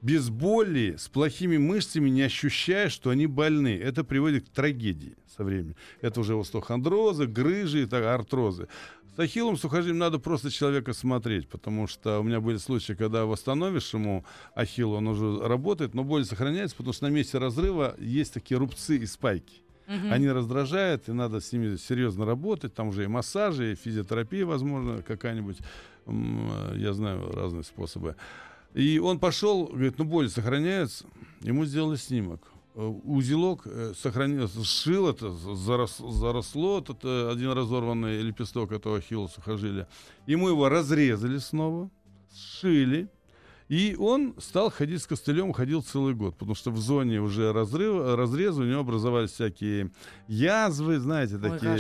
без 0.08 0.30
боли, 0.30 0.96
с 0.98 1.10
плохими 1.10 1.58
мышцами, 1.58 2.10
не 2.10 2.22
ощущая, 2.22 2.88
что 2.88 3.10
они 3.10 3.28
больны. 3.28 3.78
Это 3.78 4.06
приводит 4.06 4.48
к 4.48 4.54
трагедии 4.54 5.18
со 5.36 5.44
временем. 5.44 5.76
Это 6.00 6.22
уже 6.22 6.40
остеохондрозы, 6.40 7.28
грыжи 7.28 7.84
и 7.84 7.86
так, 7.86 8.06
артрозы. 8.06 8.70
С 9.18 9.20
ахиллом 9.20 9.58
сухожилием 9.58 9.98
надо 9.98 10.18
просто 10.18 10.50
человека 10.50 10.94
смотреть, 10.94 11.50
потому 11.50 11.88
что 11.88 12.22
у 12.22 12.24
меня 12.24 12.40
были 12.40 12.56
случаи, 12.56 12.94
когда 12.94 13.26
восстановишь 13.26 13.94
ему 13.94 14.24
ахилл, 14.56 14.94
он 14.94 15.10
уже 15.10 15.46
работает, 15.46 15.94
но 15.94 16.06
боль 16.06 16.24
сохраняется, 16.24 16.78
потому 16.78 16.94
что 16.94 17.10
на 17.10 17.10
месте 17.10 17.38
разрыва 17.38 17.96
есть 18.00 18.34
такие 18.34 18.58
рубцы 18.58 18.96
и 18.96 19.06
спайки. 19.06 19.62
Мгм. 19.88 20.14
Они 20.14 20.30
раздражают, 20.30 21.10
и 21.10 21.12
надо 21.12 21.42
с 21.42 21.52
ними 21.52 21.76
серьезно 21.76 22.26
работать. 22.26 22.74
Там 22.74 22.90
уже 22.90 23.04
и 23.04 23.08
массажи, 23.08 23.74
и 23.74 23.76
физиотерапия, 23.76 24.46
возможно, 24.46 25.02
какая-нибудь. 25.02 25.58
Я 26.76 26.94
знаю 26.94 27.30
разные 27.34 27.64
способы. 27.64 28.16
И 28.78 29.00
он 29.00 29.18
пошел, 29.18 29.66
говорит, 29.66 29.98
ну 29.98 30.06
боль 30.06 30.30
сохраняется. 30.30 31.06
Ему 31.42 31.66
сделали 31.66 31.96
снимок. 31.96 32.42
Э, 32.76 32.86
Узелок 32.86 33.64
э, 33.66 33.94
сохранился, 33.98 34.64
сшил 34.64 35.10
это, 35.10 35.30
зарос- 35.30 36.12
заросло, 36.12 36.78
этот 36.78 37.00
э, 37.04 37.32
один 37.32 37.54
разорванный 37.54 38.22
лепесток 38.22 38.72
этого 38.72 38.98
ахилла 38.98 39.28
сухожилия. 39.30 39.88
Ему 40.28 40.50
его 40.50 40.70
разрезали 40.70 41.40
снова, 41.40 41.90
сшили, 42.32 43.10
и 43.68 43.98
он 44.00 44.34
стал 44.38 44.72
ходить 44.72 45.02
с 45.02 45.08
костылем, 45.08 45.52
ходил 45.52 45.82
целый 45.82 46.14
год, 46.14 46.36
потому 46.36 46.56
что 46.56 46.72
в 46.72 46.78
зоне 46.78 47.20
уже 47.20 47.52
разрыва, 47.52 48.16
разреза 48.16 48.62
у 48.62 48.66
него 48.66 48.80
образовались 48.80 49.32
всякие 49.32 49.92
язвы, 50.28 51.00
знаете, 51.00 51.38
такие 51.38 51.78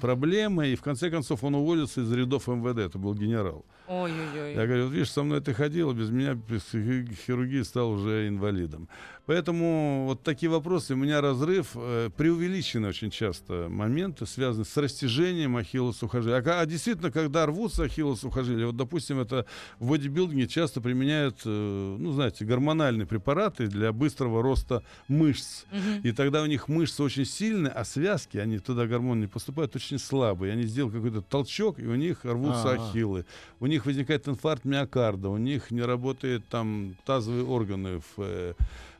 проблемы. 0.00 0.68
И 0.68 0.76
в 0.76 0.82
конце 0.82 1.10
концов 1.10 1.44
он 1.44 1.56
уволился 1.56 2.00
из 2.00 2.10
рядов 2.12 2.46
МВД, 2.46 2.78
это 2.78 2.98
был 2.98 3.14
генерал. 3.14 3.66
Ой-ой-ой. 3.86 4.54
Я 4.54 4.66
говорю, 4.66 4.84
вот 4.84 4.92
видишь, 4.92 5.10
со 5.10 5.22
мной 5.22 5.40
ты 5.40 5.52
ходила, 5.52 5.92
без 5.92 6.10
меня 6.10 6.34
без 6.34 6.62
хи- 6.72 7.06
хирургии 7.26 7.62
стал 7.62 7.90
уже 7.90 8.28
инвалидом. 8.28 8.88
Поэтому 9.26 10.04
вот 10.06 10.22
такие 10.22 10.50
вопросы. 10.50 10.92
У 10.92 10.96
меня 10.96 11.22
разрыв, 11.22 11.70
э, 11.74 12.10
преувеличены 12.14 12.88
очень 12.88 13.10
часто 13.10 13.68
моменты, 13.70 14.26
связанные 14.26 14.66
с 14.66 14.76
растяжением 14.76 15.56
ахилла 15.56 15.92
сухожилия. 15.92 16.42
А, 16.44 16.60
а 16.60 16.66
действительно, 16.66 17.10
когда 17.10 17.46
рвутся 17.46 17.84
ахилла 17.84 18.16
сухожилия, 18.16 18.66
вот, 18.66 18.76
допустим, 18.76 19.20
это 19.20 19.46
в 19.78 19.88
бодибилдинге 19.88 20.46
часто 20.46 20.82
применяют, 20.82 21.40
э, 21.46 21.96
ну, 21.98 22.12
знаете, 22.12 22.44
гормональные 22.44 23.06
препараты 23.06 23.66
для 23.66 23.92
быстрого 23.92 24.42
роста 24.42 24.82
мышц. 25.08 25.64
Мгм. 25.72 26.00
И 26.02 26.12
тогда 26.12 26.42
у 26.42 26.46
них 26.46 26.68
мышцы 26.68 27.02
очень 27.02 27.24
сильные, 27.24 27.72
а 27.72 27.84
связки, 27.84 28.36
они 28.36 28.58
туда 28.58 28.86
гормоны 28.86 29.22
не 29.22 29.26
поступают, 29.26 29.74
очень 29.74 29.98
слабые. 29.98 30.52
Они 30.52 30.64
сделают 30.64 30.94
какой-то 30.94 31.22
толчок, 31.22 31.78
и 31.78 31.86
у 31.86 31.94
них 31.94 32.24
рвутся 32.24 32.72
А-а. 32.72 32.90
ахиллы. 32.90 33.24
У 33.58 33.66
них 33.66 33.73
возникает 33.78 34.28
инфаркт 34.28 34.64
миокарда, 34.64 35.28
у 35.28 35.36
них 35.36 35.70
не 35.70 35.82
работают 35.82 36.46
там 36.48 36.96
тазовые 37.04 37.44
органы 37.44 38.00
в, 38.00 38.22
э, 38.22 38.54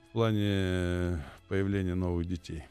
в 0.08 0.12
плане 0.12 1.24
появления 1.48 1.94
новых 1.94 2.26
детей. 2.26 2.64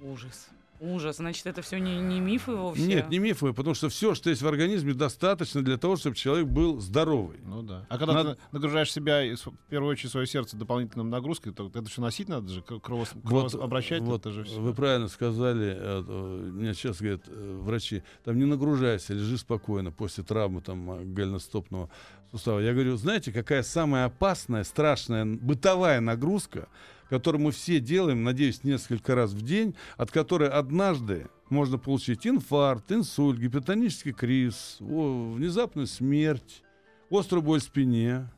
Ужас. 0.00 0.48
Ужас. 0.82 1.16
Значит, 1.16 1.46
это 1.46 1.62
все 1.62 1.78
не, 1.78 2.00
не 2.00 2.18
мифы 2.18 2.52
вовсе? 2.56 2.82
Нет, 2.82 3.08
не 3.08 3.18
мифы, 3.20 3.52
потому 3.52 3.74
что 3.74 3.88
все, 3.88 4.16
что 4.16 4.30
есть 4.30 4.42
в 4.42 4.48
организме, 4.48 4.94
достаточно 4.94 5.62
для 5.62 5.76
того, 5.76 5.94
чтобы 5.96 6.16
человек 6.16 6.48
был 6.48 6.80
здоровый. 6.80 7.38
Ну 7.44 7.62
да. 7.62 7.86
А 7.88 7.98
когда 7.98 8.14
Надо- 8.14 8.34
ты 8.34 8.40
нагружаешь 8.50 8.92
себя, 8.92 9.24
и, 9.24 9.36
в 9.36 9.48
первую 9.70 9.92
очередь, 9.92 10.10
свое 10.10 10.26
сердце 10.26 10.56
дополнительной 10.56 11.04
нагрузкой, 11.04 11.52
то 11.52 11.68
это 11.72 11.84
все 11.88 12.02
носить 12.02 12.28
надо 12.28 12.48
же, 12.48 12.62
кровос, 12.62 13.12
кровообращать, 13.24 14.02
вот 14.02 14.22
это 14.22 14.32
же 14.32 14.42
все. 14.42 14.60
Вы 14.60 14.74
правильно 14.74 15.06
сказали. 15.08 15.76
э, 15.78 16.04
э, 16.06 16.50
Мне 16.52 16.74
сейчас 16.74 16.98
говорят 16.98 17.22
э, 17.28 17.58
врачи, 17.62 18.02
там 18.24 18.36
не 18.36 18.44
нагружайся, 18.44 19.14
лежи 19.14 19.38
спокойно 19.38 19.92
после 19.92 20.24
травмы 20.24 20.62
там 20.62 21.14
голеностопного 21.14 21.90
сустава. 22.32 22.58
Я 22.58 22.72
говорю, 22.72 22.96
знаете, 22.96 23.30
какая 23.30 23.62
самая 23.62 24.06
опасная, 24.06 24.64
страшная 24.64 25.24
бытовая 25.24 26.00
нагрузка, 26.00 26.66
которую 27.12 27.42
мы 27.42 27.50
все 27.50 27.78
делаем, 27.78 28.24
надеюсь, 28.24 28.64
несколько 28.64 29.14
раз 29.14 29.32
в 29.32 29.42
день, 29.42 29.74
от 29.98 30.10
которой 30.10 30.48
однажды 30.48 31.28
можно 31.50 31.76
получить 31.76 32.26
инфаркт, 32.26 32.90
инсульт, 32.90 33.38
гипертонический 33.38 34.12
криз, 34.14 34.78
внезапную 34.80 35.88
смерть, 35.88 36.62
острую 37.10 37.42
боль 37.42 37.60
в 37.60 37.64
спине. 37.64 38.30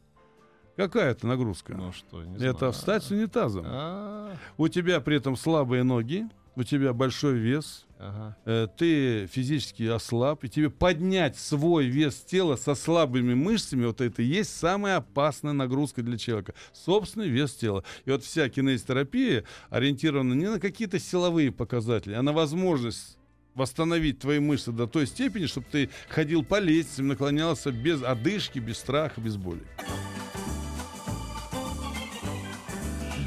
Какая 0.74 1.12
это 1.12 1.24
нагрузка? 1.28 1.76
Ну 1.76 1.92
что, 1.92 2.24
не 2.24 2.34
это 2.34 2.58
знаю. 2.58 2.72
встать 2.72 3.04
с 3.04 3.12
унитазом. 3.12 3.64
А, 3.64 4.34
У 4.58 4.66
тебя 4.66 5.00
при 5.00 5.18
этом 5.18 5.36
слабые 5.36 5.84
ноги, 5.84 6.26
у 6.56 6.62
тебя 6.62 6.92
большой 6.92 7.38
вес, 7.38 7.86
ага. 7.98 8.36
э, 8.44 8.68
ты 8.76 9.26
физически 9.26 9.84
ослаб, 9.84 10.44
и 10.44 10.48
тебе 10.48 10.70
поднять 10.70 11.36
свой 11.36 11.86
вес 11.86 12.16
тела 12.16 12.56
со 12.56 12.74
слабыми 12.74 13.34
мышцами, 13.34 13.86
вот 13.86 14.00
это 14.00 14.22
и 14.22 14.26
есть 14.26 14.56
самая 14.56 14.96
опасная 14.96 15.52
нагрузка 15.52 16.02
для 16.02 16.18
человека. 16.18 16.54
Собственный 16.72 17.28
вес 17.28 17.54
тела. 17.54 17.84
И 18.04 18.10
вот 18.10 18.24
вся 18.24 18.48
кинезитерапия 18.48 19.44
ориентирована 19.70 20.34
не 20.34 20.50
на 20.50 20.60
какие-то 20.60 20.98
силовые 20.98 21.50
показатели, 21.50 22.14
а 22.14 22.22
на 22.22 22.32
возможность 22.32 23.18
восстановить 23.54 24.18
твои 24.18 24.40
мышцы 24.40 24.72
до 24.72 24.86
той 24.86 25.06
степени, 25.06 25.46
чтобы 25.46 25.66
ты 25.70 25.90
ходил 26.08 26.44
по 26.44 26.58
лестницам, 26.58 27.08
наклонялся 27.08 27.70
без 27.70 28.02
одышки, 28.02 28.58
без 28.58 28.78
страха, 28.78 29.20
без 29.20 29.36
боли. 29.36 29.62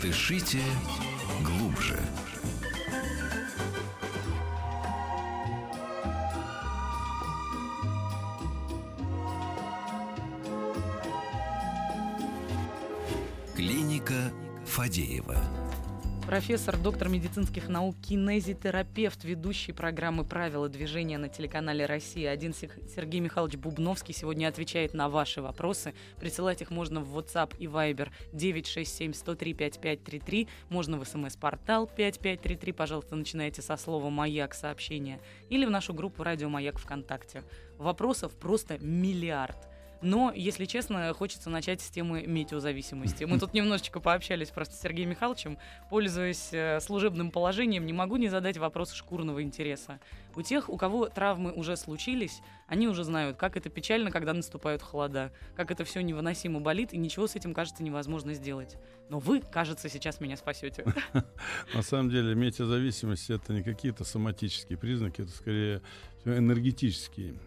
Дышите 0.02 0.60
глубже. 1.44 1.98
Клиника 14.08 14.32
Фадеева. 14.66 15.36
Профессор, 16.26 16.78
доктор 16.78 17.10
медицинских 17.10 17.68
наук, 17.68 17.98
кинезитерапевт, 18.02 19.26
ведущий 19.26 19.74
программы 19.74 20.24
«Правила 20.24 20.70
движения» 20.70 21.18
на 21.18 21.28
телеканале 21.30 21.86
«Россия-1» 21.86 22.54
Сех- 22.54 22.78
Сергей 22.94 23.22
Михайлович 23.22 23.56
Бубновский 23.56 24.14
сегодня 24.14 24.48
отвечает 24.48 24.94
на 24.94 25.10
ваши 25.10 25.42
вопросы. 25.42 25.94
Присылать 26.20 26.62
их 26.62 26.70
можно 26.70 27.02
в 27.02 27.18
WhatsApp 27.18 27.56
и 27.58 27.66
Viber 27.66 28.10
967-103-5533, 28.34 30.48
можно 30.70 30.98
в 30.98 31.06
смс-портал 31.06 31.88
5533, 31.88 32.74
пожалуйста, 32.74 33.16
начинайте 33.16 33.62
со 33.62 33.78
слова 33.78 34.10
«Маяк» 34.10 34.54
сообщения, 34.54 35.22
или 35.50 35.66
в 35.66 35.70
нашу 35.70 35.94
группу 35.94 36.24
«Радио 36.24 36.50
Маяк» 36.50 36.78
ВКонтакте. 36.80 37.44
Вопросов 37.78 38.38
просто 38.38 38.78
миллиард. 38.80 39.58
Но, 40.02 40.32
если 40.36 40.66
честно, 40.66 41.14
хочется 41.14 41.50
начать 41.50 41.82
с 41.82 41.90
темы 41.90 42.24
метеозависимости. 42.28 43.24
Мы 43.24 43.40
тут 43.40 43.54
немножечко 43.54 44.00
пообщались 44.00 44.50
просто 44.50 44.76
с 44.76 44.82
Сергеем 44.82 45.10
Михайловичем. 45.10 45.58
Пользуясь 45.90 46.50
э, 46.52 46.80
служебным 46.80 47.32
положением, 47.32 47.86
не 47.86 47.94
могу 47.94 48.18
не 48.18 48.30
задать 48.30 48.58
вопрос 48.58 48.94
шкурного 48.94 49.42
интереса. 49.42 50.00
У 50.36 50.42
тех, 50.44 50.70
у 50.70 50.78
кого 50.78 51.10
травмы 51.10 51.52
уже 51.52 51.76
случились, 51.76 52.42
они 52.68 52.88
уже 52.88 53.04
знают, 53.04 53.38
как 53.38 53.58
это 53.58 53.70
печально, 53.70 54.12
когда 54.12 54.34
наступают 54.34 54.84
холода, 54.84 55.32
как 55.56 55.72
это 55.72 55.84
все 55.84 56.02
невыносимо 56.02 56.60
болит, 56.60 56.94
и 56.94 56.98
ничего 56.98 57.28
с 57.28 57.36
этим, 57.36 57.54
кажется, 57.54 57.84
невозможно 57.84 58.34
сделать. 58.34 58.78
Но 59.10 59.20
вы, 59.20 59.42
кажется, 59.42 59.90
сейчас 59.90 60.20
меня 60.20 60.38
спасете. 60.38 60.86
На 61.74 61.82
самом 61.82 62.12
деле 62.12 62.36
метеозависимость 62.36 63.30
это 63.30 63.54
не 63.54 63.64
какие-то 63.64 64.04
соматические 64.04 64.78
признаки, 64.78 65.22
это 65.22 65.32
скорее 65.32 65.82
энергетические. 66.26 67.40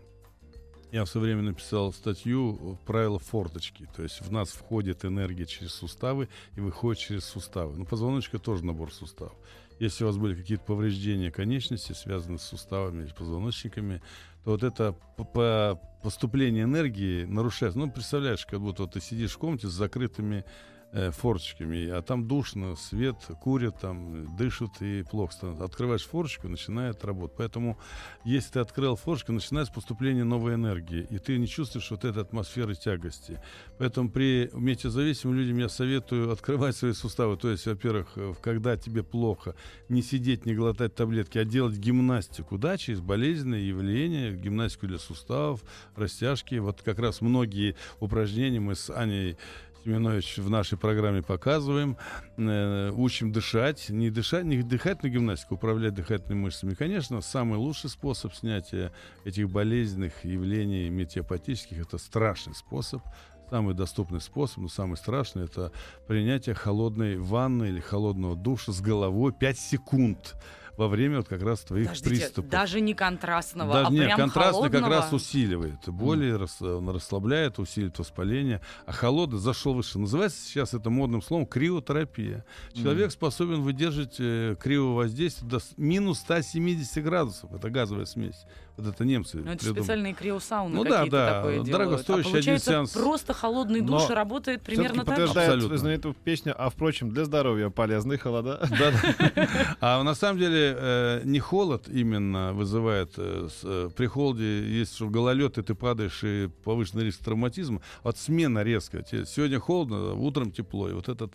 Я 0.92 1.05
в 1.05 1.09
свое 1.09 1.26
время 1.26 1.42
написал 1.42 1.92
статью 1.92 2.79
«Правила 2.85 3.20
форточки». 3.20 3.88
То 3.94 4.03
есть 4.03 4.20
в 4.20 4.33
нас 4.33 4.48
входит 4.48 5.05
энергия 5.05 5.46
через 5.46 5.72
суставы 5.72 6.29
и 6.57 6.61
выходит 6.61 7.00
через 7.00 7.24
суставы. 7.24 7.76
Но 7.76 7.85
позвоночник 7.85 8.42
тоже 8.42 8.64
набор 8.64 8.92
суставов. 8.92 9.37
Если 9.79 10.03
у 10.03 10.09
вас 10.09 10.16
были 10.16 10.35
какие-то 10.35 10.64
повреждения 10.64 11.31
конечности, 11.31 11.92
связанные 11.92 12.38
с 12.38 12.42
суставами 12.42 13.05
или 13.05 13.12
позвоночниками, 13.12 14.03
то 14.44 14.50
вот 14.50 14.64
это 14.64 14.92
по- 14.92 15.81
поступление 16.03 16.64
энергии 16.64 17.24
нарушается. 17.24 17.79
Ну, 17.79 17.90
представляешь, 17.90 18.44
как 18.44 18.61
будто 18.61 18.83
вот 18.83 18.92
ты 18.92 19.00
сидишь 19.00 19.33
в 19.33 19.38
комнате 19.38 19.68
с 19.68 19.72
закрытыми 19.72 20.44
э, 20.92 21.11
а 21.12 22.03
там 22.03 22.26
душно, 22.26 22.76
свет, 22.76 23.16
курят, 23.40 23.81
там, 23.81 24.37
дышат 24.37 24.81
и 24.81 25.03
плохо 25.03 25.33
становится. 25.33 25.64
Открываешь 25.64 26.05
форточку, 26.05 26.48
начинает 26.48 27.05
работать. 27.05 27.37
Поэтому, 27.37 27.79
если 28.24 28.53
ты 28.53 28.61
открыл 28.61 28.96
форточку, 28.96 29.33
начинается 29.33 29.72
поступление 29.72 30.24
новой 30.24 30.55
энергии, 30.55 31.07
и 31.11 31.18
ты 31.18 31.38
не 31.38 31.46
чувствуешь 31.46 31.90
вот 31.90 32.05
этой 32.05 32.22
атмосферы 32.22 32.74
тягости. 32.74 33.40
Поэтому 33.79 34.11
при 34.11 34.50
метеозависимым 34.53 35.37
людям 35.37 35.59
я 35.59 35.68
советую 35.68 36.33
открывать 36.33 36.76
свои 36.76 36.92
суставы. 36.92 37.37
То 37.37 37.50
есть, 37.50 37.66
во-первых, 37.66 38.09
э, 38.16 38.35
когда 38.42 38.76
тебе 38.76 39.03
плохо, 39.03 39.55
не 39.88 40.03
сидеть, 40.03 40.46
не 40.46 40.55
глотать 40.55 40.94
таблетки, 40.94 41.38
а 41.38 41.44
делать 41.44 41.76
гимнастику, 41.76 42.59
да, 42.59 42.76
через 42.76 43.00
болезненные 43.00 43.68
явления, 43.68 44.33
гимнастику 44.33 44.87
для 44.87 44.98
суставов, 44.98 45.62
растяжки. 45.96 46.57
Вот 46.57 46.83
как 46.83 46.98
раз 46.98 47.20
многие 47.20 47.76
упражнения 48.00 48.61
мы 48.61 48.74
с 48.74 48.90
Аней 48.90 49.37
Семенович 49.84 50.36
в 50.38 50.50
нашей 50.50 50.76
программе 50.76 51.22
показываем, 51.22 51.96
э, 52.36 52.90
учим 52.94 53.32
дышать, 53.32 53.88
не 53.88 54.10
дышать, 54.10 54.44
не 54.44 54.62
дыхательную 54.62 55.14
гимнастику, 55.14 55.54
управлять 55.54 55.94
дыхательными 55.94 56.42
мышцами. 56.42 56.74
Конечно, 56.74 57.22
самый 57.22 57.58
лучший 57.58 57.88
способ 57.88 58.34
снятия 58.34 58.92
этих 59.24 59.48
болезненных 59.48 60.24
явлений 60.24 60.90
метеопатических 60.90 61.80
это 61.80 61.96
страшный 61.96 62.54
способ. 62.54 63.02
Самый 63.48 63.74
доступный 63.74 64.20
способ, 64.20 64.58
но 64.58 64.68
самый 64.68 64.96
страшный, 64.96 65.44
это 65.44 65.72
принятие 66.06 66.54
холодной 66.54 67.16
ванны 67.16 67.70
или 67.70 67.80
холодного 67.80 68.36
душа 68.36 68.72
с 68.72 68.80
головой 68.80 69.32
5 69.32 69.58
секунд 69.58 70.36
во 70.80 70.88
время 70.88 71.18
вот 71.18 71.28
как 71.28 71.42
раз 71.42 71.60
твоих 71.60 71.88
Подождите, 71.88 72.08
приступов. 72.22 72.50
даже 72.50 72.80
не 72.80 72.94
контрастного, 72.94 73.72
Да, 73.74 73.86
а 73.88 73.90
нет, 73.90 74.06
прям 74.06 74.18
контрастный 74.18 74.70
как 74.70 74.80
холодного? 74.80 74.94
раз 75.02 75.12
усиливает 75.12 75.88
боли, 75.88 76.30
рас- 76.32 76.62
он 76.62 76.88
расслабляет, 76.88 77.58
усиливает 77.58 77.98
воспаление. 77.98 78.62
А 78.86 78.92
холодный 78.92 79.38
зашел 79.38 79.74
выше. 79.74 79.98
Называется 79.98 80.38
сейчас 80.42 80.72
это 80.72 80.88
модным 80.88 81.20
словом 81.20 81.44
криотерапия. 81.46 82.46
Человек 82.72 83.12
способен 83.12 83.60
выдержать 83.60 84.16
э, 84.18 84.56
кривое 84.58 84.94
воздействие 85.04 85.50
до 85.50 85.58
минус 85.76 86.20
170 86.20 87.04
градусов. 87.04 87.52
Это 87.52 87.68
газовая 87.68 88.06
смесь. 88.06 88.46
Вот 88.76 88.86
это 88.94 89.04
немцы 89.04 89.36
Ну, 89.36 89.42
это 89.50 89.58
придумали. 89.58 89.80
специальные 89.82 90.14
криосауны 90.14 90.74
Ну 90.74 90.84
да, 90.84 90.90
какие-то 90.90 91.16
да, 91.16 91.34
такое 91.36 91.52
делают. 91.56 91.70
дорогостоящий 91.72 92.30
а 92.30 92.32
получается, 92.32 92.70
один 92.70 92.86
сеанс. 92.86 92.90
просто 92.92 93.34
холодный 93.34 93.80
душ 93.82 94.08
Но 94.08 94.14
работает 94.14 94.62
примерно 94.62 95.04
так 95.04 95.04
же? 95.04 95.10
подтверждает 95.10 95.48
Абсолютно. 95.50 95.76
знаменитую 95.78 96.14
песню, 96.14 96.54
а 96.56 96.70
впрочем, 96.70 97.10
для 97.10 97.26
здоровья 97.26 97.68
полезны 97.68 98.16
холода. 98.16 98.66
Да, 98.70 98.90
да. 99.36 99.48
А 99.82 100.02
на 100.02 100.14
самом 100.14 100.38
деле 100.38 100.69
э, 100.76 101.22
не 101.24 101.38
холод 101.40 101.88
именно 101.88 102.52
вызывает. 102.52 103.14
э, 103.16 103.48
с- 103.50 103.61
э, 103.64 103.90
при 103.96 104.06
холоде 104.06 104.80
есть 104.80 104.94
что 104.94 105.09
гололед, 105.09 105.59
и 105.59 105.62
ты 105.62 105.74
падаешь, 105.74 106.22
и 106.24 106.48
повышенный 106.64 107.04
риск 107.04 107.24
травматизма. 107.24 107.80
Вот 108.04 108.16
смена 108.18 108.62
резкая. 108.62 109.02
Те- 109.02 109.26
Сегодня 109.26 109.59
холодно, 109.59 110.12
утром 110.14 110.50
тепло. 110.52 110.88
И 110.88 110.92
вот 110.92 111.09
этот 111.09 111.33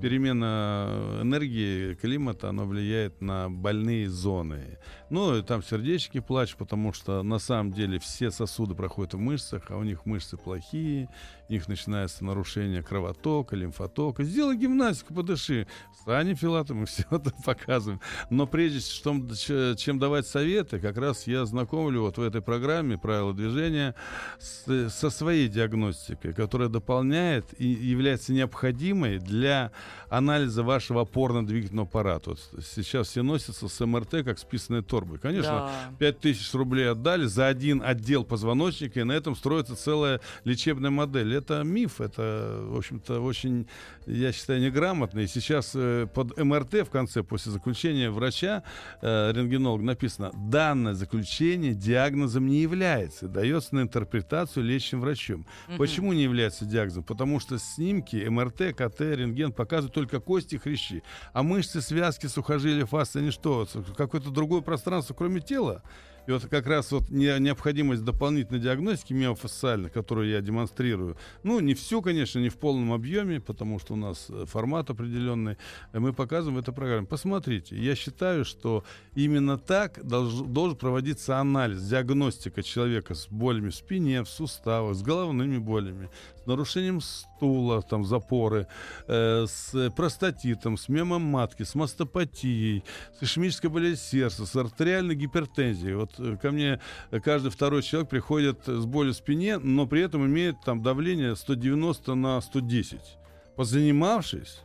перемена 0.00 1.18
энергии 1.22 1.94
климата, 1.94 2.48
она 2.48 2.64
влияет 2.64 3.20
на 3.20 3.48
больные 3.50 4.08
зоны. 4.08 4.78
Ну, 5.10 5.36
и 5.36 5.42
там 5.42 5.62
сердечки 5.62 6.20
плачут, 6.20 6.58
потому 6.58 6.92
что 6.92 7.22
на 7.22 7.38
самом 7.38 7.72
деле 7.72 7.98
все 7.98 8.30
сосуды 8.30 8.74
проходят 8.74 9.14
в 9.14 9.18
мышцах, 9.18 9.70
а 9.70 9.76
у 9.76 9.82
них 9.84 10.06
мышцы 10.06 10.36
плохие, 10.36 11.08
у 11.48 11.52
них 11.52 11.66
начинается 11.66 12.24
нарушение 12.24 12.82
кровотока, 12.82 13.56
лимфотока. 13.56 14.22
Сделай 14.22 14.56
гимнастику, 14.56 15.14
подыши. 15.14 15.66
С 16.04 16.06
Аней 16.08 16.34
Филатовой 16.34 16.80
мы 16.80 16.86
все 16.86 17.04
это 17.10 17.32
показываем. 17.44 18.00
Но 18.28 18.46
прежде 18.46 18.80
чем, 18.80 19.28
чем 19.76 19.98
давать 19.98 20.26
советы, 20.26 20.78
как 20.78 20.98
раз 20.98 21.26
я 21.26 21.46
знакомлю 21.46 22.02
вот 22.02 22.18
в 22.18 22.22
этой 22.22 22.42
программе 22.42 22.98
«Правила 22.98 23.32
движения» 23.32 23.94
с- 24.38 24.90
со 24.90 25.08
своей 25.10 25.48
диагностикой, 25.48 26.34
которая 26.34 26.68
дополняет 26.68 27.46
и 27.58 27.66
является 27.66 28.32
необходимой 28.34 29.18
для 29.18 29.72
анализа 30.10 30.62
вашего 30.62 31.02
опорно-двигательного 31.02 31.86
аппарата. 31.86 32.30
Вот 32.30 32.40
сейчас 32.74 33.08
все 33.08 33.22
носятся 33.22 33.68
с 33.68 33.86
МРТ 33.86 34.22
как 34.24 34.38
с 34.38 34.44
писаной 34.44 34.82
торбой. 34.82 35.18
Конечно, 35.18 35.48
Да. 35.48 35.94
5000 35.98 36.52
рублей 36.54 36.90
отдали 36.90 37.24
за 37.24 37.46
один 37.46 37.82
отдел 37.82 38.24
позвоночника, 38.24 39.00
и 39.00 39.04
на 39.04 39.12
этом 39.12 39.34
строится 39.34 39.76
целая 39.76 40.20
лечебная 40.44 40.90
модель. 40.90 41.37
Это 41.38 41.62
миф, 41.62 42.00
это, 42.00 42.60
в 42.64 42.76
общем-то, 42.76 43.20
очень, 43.20 43.66
я 44.08 44.32
считаю, 44.32 44.60
неграмотно. 44.60 45.20
И 45.20 45.26
сейчас 45.26 45.72
э, 45.74 46.06
под 46.12 46.36
МРТ 46.36 46.86
в 46.86 46.90
конце, 46.90 47.22
после 47.22 47.52
заключения 47.52 48.10
врача, 48.10 48.62
э, 49.02 49.32
рентгенолог, 49.32 49.82
написано, 49.82 50.32
данное 50.34 50.94
заключение 50.94 51.74
диагнозом 51.74 52.46
не 52.46 52.60
является, 52.60 53.28
дается 53.28 53.74
на 53.74 53.82
интерпретацию 53.82 54.64
лечащим 54.64 55.00
врачом. 55.00 55.46
Мгм. 55.68 55.78
Почему 55.78 56.12
не 56.12 56.22
является 56.22 56.64
диагнозом? 56.64 57.04
Потому 57.04 57.40
что 57.40 57.58
снимки 57.58 58.16
МРТ, 58.16 58.74
КТ, 58.76 59.00
рентген 59.00 59.52
показывают 59.52 59.94
только 59.94 60.20
кости 60.20 60.56
и 60.56 60.58
хрящи. 60.58 61.02
А 61.32 61.42
мышцы, 61.42 61.80
связки, 61.80 62.26
сухожилия, 62.26 62.86
фасции, 62.86 63.20
они 63.20 63.30
что? 63.30 63.66
Какое-то 63.96 64.30
другое 64.30 64.62
пространство, 64.62 65.14
кроме 65.14 65.40
тела? 65.40 65.82
И 66.28 66.30
вот 66.30 66.44
как 66.44 66.66
раз 66.66 66.92
вот 66.92 67.08
не- 67.08 67.38
необходимость 67.40 68.04
дополнительной 68.04 68.60
диагностики 68.60 69.14
миофасциальной, 69.14 69.88
которую 69.88 70.28
я 70.28 70.42
демонстрирую, 70.42 71.16
ну, 71.42 71.58
не 71.58 71.72
всю, 71.72 72.02
конечно, 72.02 72.38
не 72.38 72.50
в 72.50 72.58
полном 72.58 72.92
объеме, 72.92 73.40
потому 73.40 73.78
что 73.78 73.96
нас 73.98 74.26
э, 74.30 74.44
формат 74.46 74.90
определенный, 74.90 75.56
э, 75.92 75.98
мы 75.98 76.12
показываем 76.12 76.56
в 76.56 76.62
этой 76.62 76.74
программе. 76.74 77.06
Посмотрите, 77.06 77.76
я 77.76 77.94
считаю, 77.94 78.44
что 78.44 78.84
именно 79.14 79.58
так 79.58 79.98
долж- 79.98 80.46
должен 80.46 80.76
проводиться 80.76 81.38
анализ, 81.38 81.82
диагностика 81.82 82.62
человека 82.62 83.14
с 83.14 83.28
болями 83.28 83.70
в 83.70 83.74
спине, 83.74 84.22
в 84.22 84.28
суставах, 84.28 84.94
с 84.94 85.02
головными 85.02 85.58
болями, 85.58 86.10
с 86.42 86.46
нарушением 86.46 87.00
стула, 87.00 87.82
там, 87.82 88.04
запоры, 88.04 88.66
э, 89.06 89.46
с 89.46 89.90
простатитом, 89.96 90.76
с 90.76 90.88
мемом 90.88 91.22
матки, 91.22 91.64
с 91.64 91.74
мастопатией, 91.74 92.84
с 93.18 93.22
ишемической 93.22 93.70
болезнью 93.70 93.98
сердца, 93.98 94.46
с 94.46 94.56
артериальной 94.56 95.14
гипертензией. 95.14 95.94
Вот 95.94 96.18
э, 96.18 96.36
ко 96.40 96.50
мне 96.50 96.80
каждый 97.24 97.50
второй 97.50 97.82
человек 97.82 98.08
приходит 98.08 98.66
с 98.66 98.84
болью 98.84 99.12
в 99.12 99.16
спине, 99.16 99.58
но 99.58 99.86
при 99.86 100.02
этом 100.02 100.26
имеет 100.26 100.60
там 100.64 100.82
давление 100.82 101.36
190 101.36 102.14
на 102.14 102.40
110. 102.40 103.17
Позанимавшись, 103.58 104.60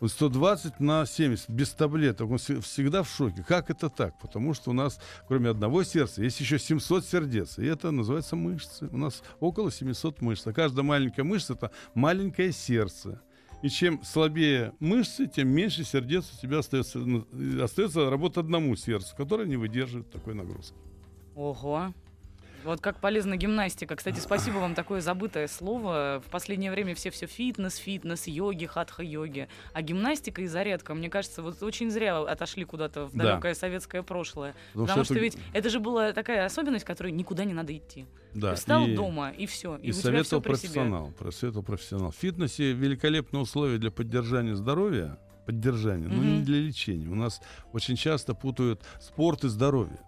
вот 0.00 0.10
120 0.10 0.80
на 0.80 1.06
70, 1.06 1.48
без 1.50 1.70
таблеток. 1.70 2.28
Он 2.28 2.34
вс- 2.34 2.60
всегда 2.62 3.04
в 3.04 3.08
шоке. 3.08 3.44
Как 3.46 3.70
это 3.70 3.88
так? 3.88 4.18
Потому 4.20 4.54
что 4.54 4.70
у 4.70 4.72
нас, 4.72 4.98
кроме 5.28 5.50
одного 5.50 5.84
сердца, 5.84 6.20
есть 6.20 6.40
еще 6.40 6.58
700 6.58 7.04
сердец. 7.04 7.60
И 7.60 7.64
это 7.64 7.92
называется 7.92 8.34
мышцы. 8.34 8.88
У 8.90 8.96
нас 8.96 9.22
около 9.38 9.70
700 9.70 10.20
мышц. 10.20 10.48
А 10.48 10.52
каждая 10.52 10.84
маленькая 10.84 11.22
мышца— 11.22 11.52
это 11.54 11.70
маленькое 11.94 12.50
сердце. 12.50 13.22
И 13.62 13.68
чем 13.68 14.02
слабее 14.02 14.72
мышцы, 14.80 15.28
тем 15.28 15.46
меньше 15.50 15.84
сердец 15.84 16.28
у 16.36 16.42
тебя 16.42 16.58
остается, 16.58 16.98
и 16.98 17.60
остается 17.60 18.10
работа 18.10 18.40
одному 18.40 18.74
сердцу, 18.74 19.14
которое 19.16 19.46
не 19.46 19.56
выдерживает 19.56 20.10
такой 20.10 20.34
нагрузки. 20.34 20.76
Ого. 21.36 21.94
Вот 22.64 22.80
как 22.80 22.98
полезна 23.00 23.36
гимнастика. 23.36 23.94
Кстати, 23.96 24.18
спасибо 24.20 24.56
вам 24.56 24.74
такое 24.74 25.00
забытое 25.00 25.48
слово. 25.48 26.22
В 26.26 26.30
последнее 26.30 26.70
время 26.70 26.94
все 26.94 27.10
все 27.10 27.26
фитнес, 27.26 27.76
фитнес, 27.76 28.26
йоги, 28.26 28.64
хатха-йоги. 28.66 29.48
А 29.74 29.82
гимнастика 29.82 30.40
и 30.42 30.46
зарядка, 30.46 30.94
мне 30.94 31.10
кажется, 31.10 31.42
вот 31.42 31.62
очень 31.62 31.90
зря 31.90 32.18
отошли 32.20 32.64
куда-то 32.64 33.06
в 33.06 33.12
Да. 33.14 33.24
далекое 33.24 33.54
советское 33.54 34.02
прошлое. 34.02 34.54
Потому 34.72 34.86
Потому, 34.86 35.04
что, 35.04 35.14
это- 35.14 35.22
ведь 35.22 35.38
это 35.52 35.68
же 35.68 35.78
была 35.80 36.12
такая 36.12 36.46
особенность, 36.46 36.84
которой 36.86 37.12
никуда 37.12 37.44
не 37.44 37.52
надо 37.52 37.76
идти. 37.76 38.06
Да, 38.34 38.50
Ты 38.52 38.56
встал 38.56 38.86
и- 38.86 38.94
дома, 38.96 39.30
и 39.30 39.44
все. 39.46 39.76
И, 39.76 39.88
И 39.88 39.92
советовал 39.92 40.24
все 40.24 40.40
при 40.40 40.54
себе. 40.54 40.68
профессионал. 40.72 41.12
Профессионал. 41.62 42.10
В 42.12 42.16
фитнесе 42.16 42.72
великолепные 42.72 43.42
условия 43.42 43.76
для 43.78 43.90
поддержания 43.90 44.56
здоровья, 44.56 45.18
поддержания, 45.46 46.08
но 46.08 46.22
не 46.24 46.36
Мгм. 46.36 46.44
для 46.44 46.58
лечения. 46.62 47.08
У 47.08 47.14
нас 47.14 47.42
очень 47.74 47.96
часто 47.96 48.34
путают 48.34 48.80
спорт 49.00 49.44
и 49.44 49.48
здоровье. 49.48 49.98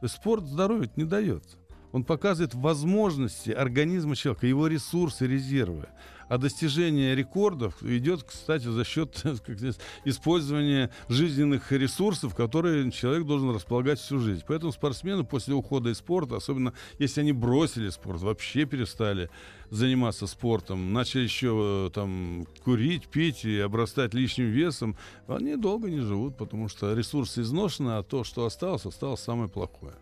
То 0.00 0.04
есть 0.04 0.14
спорт 0.14 0.44
здоровье 0.44 0.88
не 0.96 1.04
дается. 1.04 1.57
Он 1.92 2.04
показывает 2.04 2.54
возможности 2.54 3.50
организма 3.50 4.16
человека, 4.16 4.46
его 4.46 4.66
ресурсы, 4.66 5.26
резервы. 5.26 5.88
А 6.28 6.36
достижение 6.36 7.14
рекордов 7.14 7.82
идет, 7.82 8.22
кстати, 8.22 8.64
за 8.64 8.84
счет 8.84 9.24
здесь, 9.48 9.78
использования 10.04 10.90
жизненных 11.08 11.72
ресурсов, 11.72 12.34
которые 12.34 12.90
человек 12.92 13.26
должен 13.26 13.54
располагать 13.54 13.98
всю 13.98 14.18
жизнь. 14.18 14.44
Поэтому 14.46 14.72
спортсмены 14.72 15.24
после 15.24 15.54
ухода 15.54 15.88
из 15.88 15.98
спорта, 15.98 16.36
особенно 16.36 16.74
если 16.98 17.22
они 17.22 17.32
бросили 17.32 17.88
спорт, 17.88 18.20
вообще 18.20 18.66
перестали 18.66 19.30
заниматься 19.70 20.26
спортом, 20.26 20.92
начали 20.92 21.22
еще 21.22 21.86
э, 21.88 21.90
там 21.94 22.46
курить, 22.62 23.08
пить 23.08 23.46
и 23.46 23.58
обрастать 23.58 24.12
лишним 24.12 24.50
весом, 24.50 24.96
они 25.26 25.56
долго 25.56 25.88
не 25.88 26.00
живут, 26.00 26.36
потому 26.36 26.68
что 26.68 26.92
ресурсы 26.92 27.40
изношены, 27.40 27.92
а 27.92 28.02
то, 28.02 28.24
что 28.24 28.44
осталось, 28.44 28.84
осталось 28.84 29.20
самое 29.20 29.48
плохое. 29.48 29.94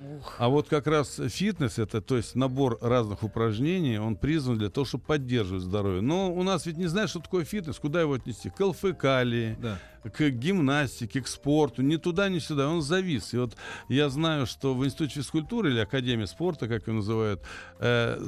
Ух. 0.00 0.36
А 0.38 0.48
вот 0.48 0.68
как 0.68 0.86
раз 0.86 1.20
фитнес, 1.28 1.78
это 1.78 2.00
то 2.00 2.16
есть 2.16 2.34
набор 2.34 2.78
разных 2.80 3.22
упражнений, 3.22 3.98
он 3.98 4.16
призван 4.16 4.56
для 4.56 4.70
того, 4.70 4.86
чтобы 4.86 5.04
поддерживать 5.04 5.62
здоровье. 5.62 6.00
Но 6.00 6.32
у 6.32 6.42
нас 6.42 6.64
ведь 6.64 6.78
не 6.78 6.86
знают, 6.86 7.10
что 7.10 7.20
такое 7.20 7.44
фитнес, 7.44 7.78
куда 7.78 8.00
его 8.00 8.14
отнести? 8.14 8.48
К 8.48 8.60
ЛФК 8.64 9.04
ли, 9.24 9.56
Да. 9.60 9.78
к 10.10 10.30
гимнастике, 10.30 11.20
к 11.20 11.28
спорту, 11.28 11.82
ни 11.82 11.96
туда, 11.96 12.30
ни 12.30 12.38
сюда, 12.38 12.68
он 12.70 12.80
завис. 12.80 13.34
И 13.34 13.36
вот 13.36 13.56
я 13.88 14.08
знаю, 14.08 14.46
что 14.46 14.74
в 14.74 14.84
Институте 14.86 15.16
физкультуры 15.16 15.70
или 15.70 15.80
Академии 15.80 16.24
спорта, 16.24 16.66
как 16.66 16.88
ее 16.88 16.94
называют, 16.94 17.42
э, 17.78 18.18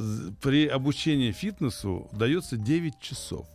при 0.42 0.66
обучении 0.66 1.32
фитнесу 1.32 2.10
дается 2.12 2.58
9 2.58 3.00
часов. 3.00 3.46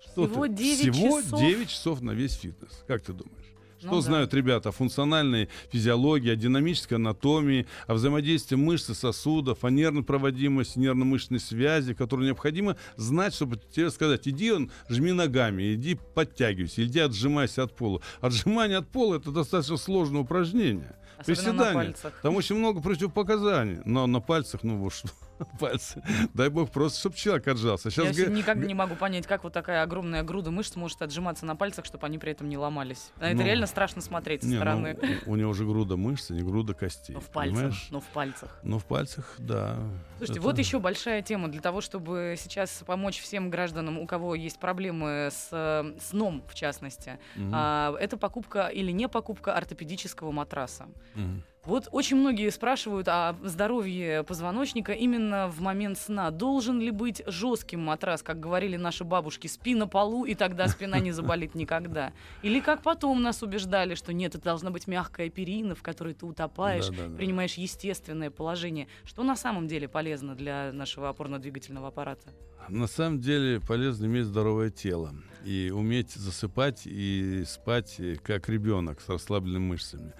Что 0.00 0.28
Всего 0.28 0.46
ты? 0.46 0.52
9 0.54 0.94
Всего 0.94 1.20
часов? 1.20 1.40
9 1.40 1.68
часов 1.68 2.00
на 2.00 2.12
весь 2.12 2.34
фитнес. 2.34 2.84
Как 2.86 3.02
ты 3.02 3.12
думаешь? 3.12 3.43
Что 3.84 3.96
Ну 3.96 4.00
да. 4.00 4.06
знают 4.06 4.32
ребята 4.32 4.70
о 4.70 4.72
функциональной 4.72 5.50
физиологии, 5.70 6.30
о 6.30 6.36
динамической 6.36 6.96
анатомии, 6.96 7.66
о 7.86 7.94
взаимодействии 7.94 8.56
мышц 8.56 8.88
и 8.90 8.94
сосудов, 8.94 9.62
о 9.64 9.70
нервной 9.70 10.02
проводимости, 10.02 10.78
нервно-мышечной 10.78 11.38
связи, 11.40 11.92
которую 11.92 12.26
необходимо 12.26 12.76
знать, 12.96 13.34
чтобы 13.34 13.60
тебе 13.70 13.90
сказать, 13.90 14.26
иди 14.26 14.52
он, 14.52 14.70
жми 14.88 15.12
ногами, 15.12 15.74
иди 15.74 15.98
подтягивайся, 16.14 16.84
иди 16.84 16.98
отжимайся 17.00 17.64
от 17.64 17.76
пола. 17.76 18.00
Отжимание 18.20 18.78
от 18.78 18.88
пола— 18.88 19.16
это 19.16 19.30
достаточно 19.30 19.76
сложное 19.76 20.22
упражнение. 20.22 20.96
Особенно 21.18 21.72
пальцах. 21.72 22.14
Там 22.22 22.36
очень 22.36 22.56
много 22.56 22.80
противопоказаний. 22.80 23.80
Но 23.84 24.06
на 24.06 24.20
пальцах, 24.20 24.62
ну, 24.62 24.78
вот 24.78 24.94
что. 24.94 25.08
пальцы. 25.60 26.02
Дай 26.34 26.48
бог 26.48 26.70
просто, 26.70 26.98
чтобы 27.00 27.16
человек 27.16 27.46
отжался. 27.48 27.88
Я 27.88 27.90
Сейчас 27.92 28.06
вообще 28.18 28.26
никак 28.32 28.56
не 28.58 28.74
могу 28.74 28.94
понять, 28.94 29.26
как 29.26 29.44
вот 29.44 29.52
такая 29.52 29.82
огромная 29.82 30.22
груда 30.22 30.50
мышц 30.50 30.76
может 30.76 31.00
отжиматься 31.02 31.46
на 31.46 31.56
пальцах, 31.56 31.84
чтобы 31.84 32.06
они 32.06 32.18
при 32.18 32.32
этом 32.32 32.48
не 32.48 32.56
ломались. 32.56 33.10
А 33.18 33.28
Это 33.28 33.36
Ну, 33.38 33.44
реально 33.44 33.66
страшно 33.66 34.00
смотреть 34.02 34.42
со 34.42 34.48
Не, 34.48 34.54
ну, 34.54 34.60
стороны. 34.60 34.98
у, 35.26 35.32
у 35.32 35.36
него 35.36 35.52
же 35.52 35.64
груда 35.64 35.96
мышц, 35.96 36.30
а 36.30 36.34
не 36.34 36.42
груда 36.42 36.74
костей. 36.74 37.14
Ну, 37.14 37.20
в 37.20 37.28
пальцах. 37.30 37.56
понимаешь? 37.56 37.88
Ну, 37.90 38.00
в 38.00 38.06
пальцах. 38.06 38.58
Ну, 38.62 38.78
в 38.78 38.84
пальцах, 38.84 39.34
да. 39.38 39.78
Слушайте, 40.18 40.40
Это- 40.40 40.42
вот 40.48 40.58
еще 40.58 40.78
большая 40.78 41.22
тема 41.22 41.48
для 41.48 41.60
того, 41.60 41.80
чтобы 41.80 42.34
сейчас 42.38 42.82
помочь 42.86 43.20
всем 43.20 43.50
гражданам, 43.50 43.98
у 43.98 44.06
кого 44.06 44.34
есть 44.34 44.58
проблемы 44.58 45.28
с 45.32 45.48
э, 45.52 45.98
сном, 46.00 46.44
в 46.48 46.54
частности. 46.54 47.18
Мгм, 47.36 47.50
А, 47.54 47.94
это 48.00 48.16
покупка 48.16 48.68
или 48.68 48.90
не 48.92 49.08
покупка 49.08 49.54
ортопедического 49.54 50.30
матраса. 50.32 50.86
мгм. 51.14 51.42
Вот 51.66 51.88
очень 51.92 52.18
многие 52.18 52.50
спрашивают 52.50 53.08
о 53.08 53.36
здоровье 53.42 54.22
позвоночника 54.22 54.92
именно 54.92 55.48
в 55.48 55.60
момент 55.60 55.96
сна. 55.96 56.30
Должен 56.30 56.78
ли 56.78 56.90
быть 56.90 57.22
жестким 57.26 57.80
матрас, 57.80 58.22
как 58.22 58.38
говорили 58.38 58.76
наши 58.76 59.02
бабушки, 59.02 59.46
спи 59.46 59.74
на 59.74 59.88
полу, 59.88 60.26
и 60.26 60.34
тогда 60.34 60.68
спина 60.68 60.98
не 60.98 61.10
заболит 61.10 61.54
никогда? 61.54 62.12
Или 62.42 62.60
как 62.60 62.82
потом 62.82 63.22
нас 63.22 63.42
убеждали, 63.42 63.94
что 63.94 64.12
нет, 64.12 64.34
это 64.34 64.44
должна 64.44 64.70
быть 64.70 64.86
мягкая 64.86 65.30
перина, 65.30 65.74
в 65.74 65.82
которой 65.82 66.12
ты 66.12 66.26
утопаешь, 66.26 66.88
Да-да-да. 66.88 67.16
принимаешь 67.16 67.54
естественное 67.54 68.30
положение. 68.30 68.86
Что 69.04 69.22
на 69.22 69.36
самом 69.36 69.66
деле 69.66 69.88
полезно 69.88 70.34
для 70.34 70.70
нашего 70.72 71.08
опорно-двигательного 71.08 71.88
аппарата? 71.88 72.28
На 72.68 72.86
самом 72.86 73.20
деле 73.20 73.60
полезно 73.60 74.04
иметь 74.04 74.26
здоровое 74.26 74.70
тело 74.70 75.14
и 75.44 75.70
уметь 75.74 76.12
засыпать 76.12 76.82
и 76.86 77.44
спать 77.46 77.96
э, 77.98 78.16
как 78.16 78.48
ребенок 78.48 79.00
с 79.00 79.08
расслабленными 79.08 79.64
мышцами. 79.64 80.12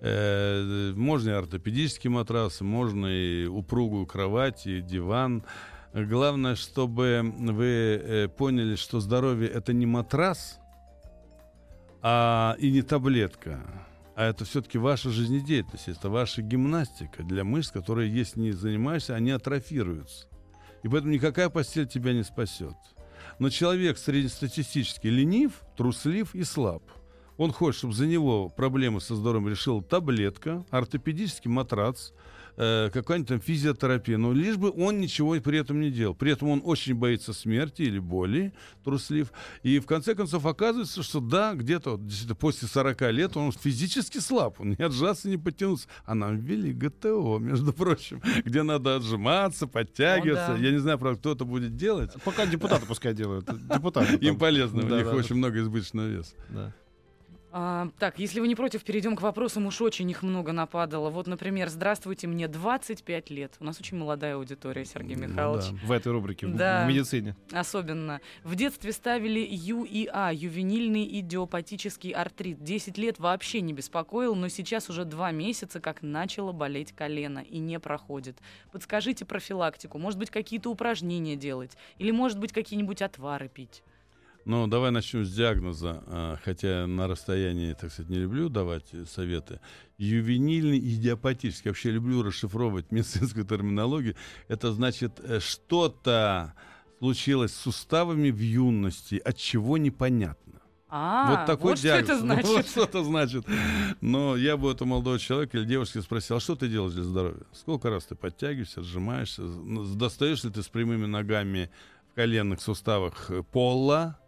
Э, 0.00 0.92
Можно 0.94 1.30
и 1.30 1.32
ортопедический 1.32 2.08
матрас, 2.08 2.60
можно 2.60 3.06
и 3.06 3.46
упругую 3.46 4.06
кровать, 4.06 4.66
и 4.66 4.80
диван. 4.80 5.44
Главное, 5.92 6.54
чтобы 6.54 7.34
вы 7.36 7.66
э, 7.66 8.28
поняли, 8.28 8.76
что 8.76 9.00
здоровье 9.00 9.48
это 9.48 9.72
не 9.72 9.86
матрас, 9.86 10.60
а 12.00 12.54
и 12.58 12.70
не 12.70 12.82
таблетка, 12.82 13.60
а 14.14 14.26
это 14.26 14.44
все-таки 14.44 14.78
ваша 14.78 15.10
жизнедеятельность, 15.10 15.88
это 15.88 16.10
ваша 16.10 16.42
гимнастика 16.42 17.24
для 17.24 17.42
мышц, 17.42 17.70
которые, 17.70 18.14
если 18.14 18.40
не 18.40 18.52
занимаешься, 18.52 19.16
они 19.16 19.32
атрофируются. 19.32 20.28
И 20.84 20.88
поэтому 20.88 21.12
никакая 21.12 21.48
постель 21.48 21.88
тебя 21.88 22.12
не 22.12 22.22
спасет. 22.22 22.76
Но 23.40 23.50
человек 23.50 23.98
среднестатистически 23.98 25.08
ленив, 25.08 25.62
труслив 25.76 26.34
и 26.34 26.44
слаб. 26.44 26.82
Он 27.38 27.52
хочет, 27.52 27.78
чтобы 27.78 27.94
за 27.94 28.06
него 28.06 28.48
проблемы 28.48 29.00
со 29.00 29.14
здоровьем 29.14 29.48
решила 29.48 29.80
таблетка, 29.80 30.64
ортопедический 30.70 31.48
матрац, 31.48 32.10
э, 32.56 32.90
какая-нибудь 32.92 33.28
там 33.28 33.40
физиотерапия, 33.40 34.18
но 34.18 34.32
лишь 34.32 34.56
бы 34.56 34.72
он 34.72 35.00
ничего 35.00 35.36
при 35.40 35.58
этом 35.58 35.80
не 35.80 35.92
делал. 35.92 36.16
При 36.16 36.32
этом 36.32 36.48
он 36.48 36.60
очень 36.64 36.96
боится 36.96 37.32
смерти 37.32 37.82
или 37.82 38.00
боли, 38.00 38.52
труслив. 38.82 39.32
И 39.62 39.78
в 39.78 39.86
конце 39.86 40.16
концов 40.16 40.46
оказывается, 40.46 41.04
что 41.04 41.20
да, 41.20 41.54
где-то 41.54 41.96
вот 41.96 42.38
после 42.38 42.66
40 42.66 43.00
лет 43.12 43.36
он 43.36 43.52
физически 43.52 44.18
слаб, 44.18 44.60
он 44.60 44.70
не 44.70 44.84
отжаться, 44.84 45.28
не 45.28 45.36
подтянуться. 45.36 45.86
А 46.04 46.16
нам 46.16 46.38
ввели 46.38 46.72
ГТО, 46.72 47.38
между 47.38 47.72
прочим, 47.72 48.20
где 48.44 48.64
надо 48.64 48.96
отжиматься, 48.96 49.68
подтягиваться. 49.68 50.54
О, 50.54 50.56
да. 50.56 50.58
Я 50.58 50.72
не 50.72 50.78
знаю, 50.78 50.98
правда, 50.98 51.20
кто 51.20 51.32
это 51.32 51.44
будет 51.44 51.76
делать. 51.76 52.10
Пока 52.24 52.46
депутаты 52.46 52.84
пускай 52.84 53.14
делают. 53.14 53.46
Депутаты. 53.72 54.16
Им 54.26 54.36
полезно, 54.36 54.84
у 54.84 54.98
них 54.98 55.12
очень 55.12 55.36
много 55.36 55.60
избыточного 55.60 56.08
веса. 56.08 56.34
А, 57.50 57.88
так, 57.98 58.18
если 58.18 58.40
вы 58.40 58.48
не 58.48 58.54
против, 58.54 58.84
перейдем 58.84 59.16
к 59.16 59.22
вопросам. 59.22 59.64
Уж 59.66 59.80
очень 59.80 60.10
их 60.10 60.22
много 60.22 60.52
нападало. 60.52 61.08
Вот, 61.08 61.26
например, 61.26 61.70
здравствуйте, 61.70 62.26
мне 62.26 62.46
25 62.46 63.30
лет. 63.30 63.54
У 63.58 63.64
нас 63.64 63.80
очень 63.80 63.96
молодая 63.96 64.34
аудитория, 64.36 64.84
Сергей 64.84 65.16
Ну 65.16 65.28
Михайлович. 65.28 65.64
да. 65.70 65.86
В 65.86 65.92
этой 65.92 66.12
рубрике, 66.12 66.46
в- 66.46 66.54
Да. 66.56 66.84
в 66.84 66.88
медицине. 66.88 67.34
Особенно. 67.50 68.20
В 68.44 68.54
детстве 68.54 68.92
ставили 68.92 69.40
ЮИА, 69.40 70.30
ювенильный 70.34 71.08
идиопатический 71.20 72.10
артрит. 72.10 72.62
10 72.62 72.98
лет 72.98 73.18
вообще 73.18 73.62
не 73.62 73.72
беспокоил, 73.72 74.34
но 74.34 74.48
сейчас 74.48 74.90
уже 74.90 75.06
два 75.06 75.30
месяца, 75.30 75.80
как 75.80 76.02
начало 76.02 76.52
болеть 76.52 76.92
колено 76.92 77.38
и 77.38 77.58
не 77.58 77.80
проходит. 77.80 78.36
Подскажите 78.72 79.24
профилактику. 79.24 79.98
Может 79.98 80.18
быть, 80.18 80.28
какие-то 80.30 80.70
упражнения 80.70 81.34
делать? 81.34 81.78
Или, 81.96 82.10
может 82.10 82.38
быть, 82.38 82.52
какие-нибудь 82.52 83.00
отвары 83.00 83.48
пить? 83.48 83.82
Ну, 84.44 84.66
давай 84.66 84.90
начнем 84.90 85.24
с 85.24 85.32
диагноза, 85.34 86.02
а, 86.06 86.38
хотя 86.42 86.86
на 86.86 87.06
расстоянии, 87.06 87.74
так 87.74 87.92
сказать, 87.92 88.10
не 88.10 88.18
люблю 88.18 88.48
давать 88.48 88.86
э, 88.92 89.04
советы. 89.04 89.60
Ювенильный 89.98 90.78
идиопатический, 90.78 91.70
вообще 91.70 91.90
люблю 91.90 92.22
расшифровывать 92.22 92.86
медицинскую 92.90 93.44
терминологию. 93.44 94.16
Это 94.48 94.72
значит, 94.72 95.20
э, 95.22 95.40
что-то 95.40 96.54
случилось 96.98 97.52
с 97.52 97.60
суставами 97.60 98.30
в 98.30 98.38
юности, 98.38 99.20
от 99.22 99.36
чего 99.36 99.76
непонятно. 99.76 100.48
А, 100.90 101.30
вот 101.30 101.46
такой 101.46 101.72
вот 101.72 101.80
диагноз. 101.80 102.06
что 102.06 102.14
это 102.14 102.24
Ну, 102.24 102.26
значит. 102.32 102.48
вот 102.48 102.66
что 102.66 102.84
это 102.84 103.04
значит. 103.04 103.44
Но 104.00 104.36
я 104.36 104.56
бы 104.56 104.72
этого 104.72 104.88
молодого 104.88 105.18
человека 105.18 105.58
или 105.58 105.64
девушки 105.66 105.98
спросил, 106.00 106.36
а 106.36 106.40
что 106.40 106.56
ты 106.56 106.68
делаешь 106.68 106.94
для 106.94 107.04
здоровья? 107.04 107.42
Сколько 107.52 107.90
раз 107.90 108.06
ты 108.06 108.14
подтягиваешься, 108.14 108.82
сжимаешься? 108.82 109.42
Ну, 109.42 109.84
Достаешь 109.94 110.42
ли 110.44 110.50
ты 110.50 110.62
с 110.62 110.68
прямыми 110.68 111.04
ногами 111.04 111.70
в 112.10 112.14
коленных 112.14 112.62
суставах 112.62 113.30
э, 113.30 113.42
пола? 113.42 114.18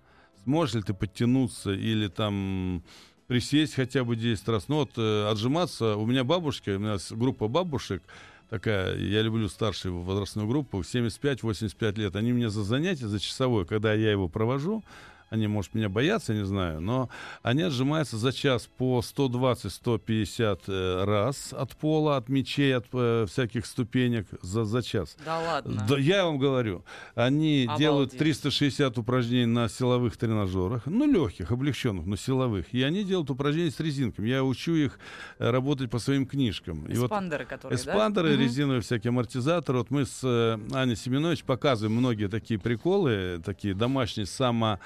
Сможешь 0.44 0.74
ли 0.74 0.82
ты 0.82 0.94
подтянуться 0.94 1.72
или 1.72 2.08
там 2.08 2.82
присесть 3.26 3.74
хотя 3.74 4.04
бы 4.04 4.16
10 4.16 4.48
раз? 4.48 4.68
Ну 4.68 4.76
вот 4.76 4.92
э, 4.96 5.28
отжиматься. 5.30 5.96
У 5.96 6.06
меня 6.06 6.24
бабушка, 6.24 6.76
у 6.76 6.78
меня 6.78 6.96
группа 7.10 7.48
бабушек, 7.48 8.02
такая, 8.48 8.96
я 8.96 9.22
люблю 9.22 9.48
старшую 9.48 10.00
возрастную 10.00 10.48
группу, 10.48 10.80
75-85 10.80 11.98
лет. 11.98 12.16
Они 12.16 12.32
мне 12.32 12.50
за 12.50 12.64
занятие, 12.64 13.08
за 13.08 13.20
часовое, 13.20 13.64
когда 13.64 13.94
я 13.94 14.10
его 14.10 14.28
провожу, 14.28 14.82
они, 15.30 15.46
может, 15.46 15.74
меня 15.74 15.88
боятся, 15.88 16.34
не 16.34 16.44
знаю, 16.44 16.80
но 16.80 17.08
они 17.42 17.62
отжимаются 17.62 18.16
за 18.18 18.32
час 18.32 18.68
по 18.76 19.00
120-150 19.00 20.60
э, 20.66 21.04
раз 21.04 21.52
от 21.52 21.76
пола, 21.76 22.16
от 22.16 22.28
мечей, 22.28 22.76
от 22.76 22.86
э, 22.92 23.26
всяких 23.28 23.64
ступенек 23.66 24.26
за, 24.42 24.64
за 24.64 24.82
час. 24.82 25.16
Да 25.24 25.38
ладно. 25.38 25.86
Да, 25.88 25.96
я 25.98 26.24
вам 26.24 26.38
говорю, 26.38 26.84
они 27.14 27.64
Обалдеть. 27.64 27.78
делают 27.80 28.18
360 28.18 28.98
упражнений 28.98 29.46
на 29.46 29.68
силовых 29.68 30.16
тренажерах, 30.16 30.86
ну, 30.86 31.06
легких, 31.10 31.52
облегченных, 31.52 32.06
но 32.06 32.16
силовых. 32.16 32.74
И 32.74 32.82
они 32.82 33.04
делают 33.04 33.30
упражнения 33.30 33.70
с 33.70 33.78
резинками. 33.78 34.28
Я 34.28 34.42
учу 34.42 34.74
их 34.74 34.98
э, 35.38 35.48
работать 35.50 35.90
по 35.90 36.00
своим 36.00 36.26
книжкам. 36.26 36.86
И 36.86 36.96
вот 36.96 37.06
Эспандеры, 37.06 37.44
которые, 37.44 37.78
да? 37.78 37.82
Эспандеры, 37.92 38.30
Мгм. 38.32 38.40
резиновые 38.40 38.80
всякие 38.80 39.10
амортизаторы. 39.10 39.78
Вот 39.78 39.90
мы 39.90 40.06
с 40.06 40.20
э, 40.24 40.58
Аней 40.72 40.96
Семенович 40.96 41.44
показываем 41.44 41.96
многие 41.96 42.26
такие 42.28 42.58
приколы, 42.58 43.40
такие 43.44 43.74
домашние 43.74 44.26
само 44.26 44.80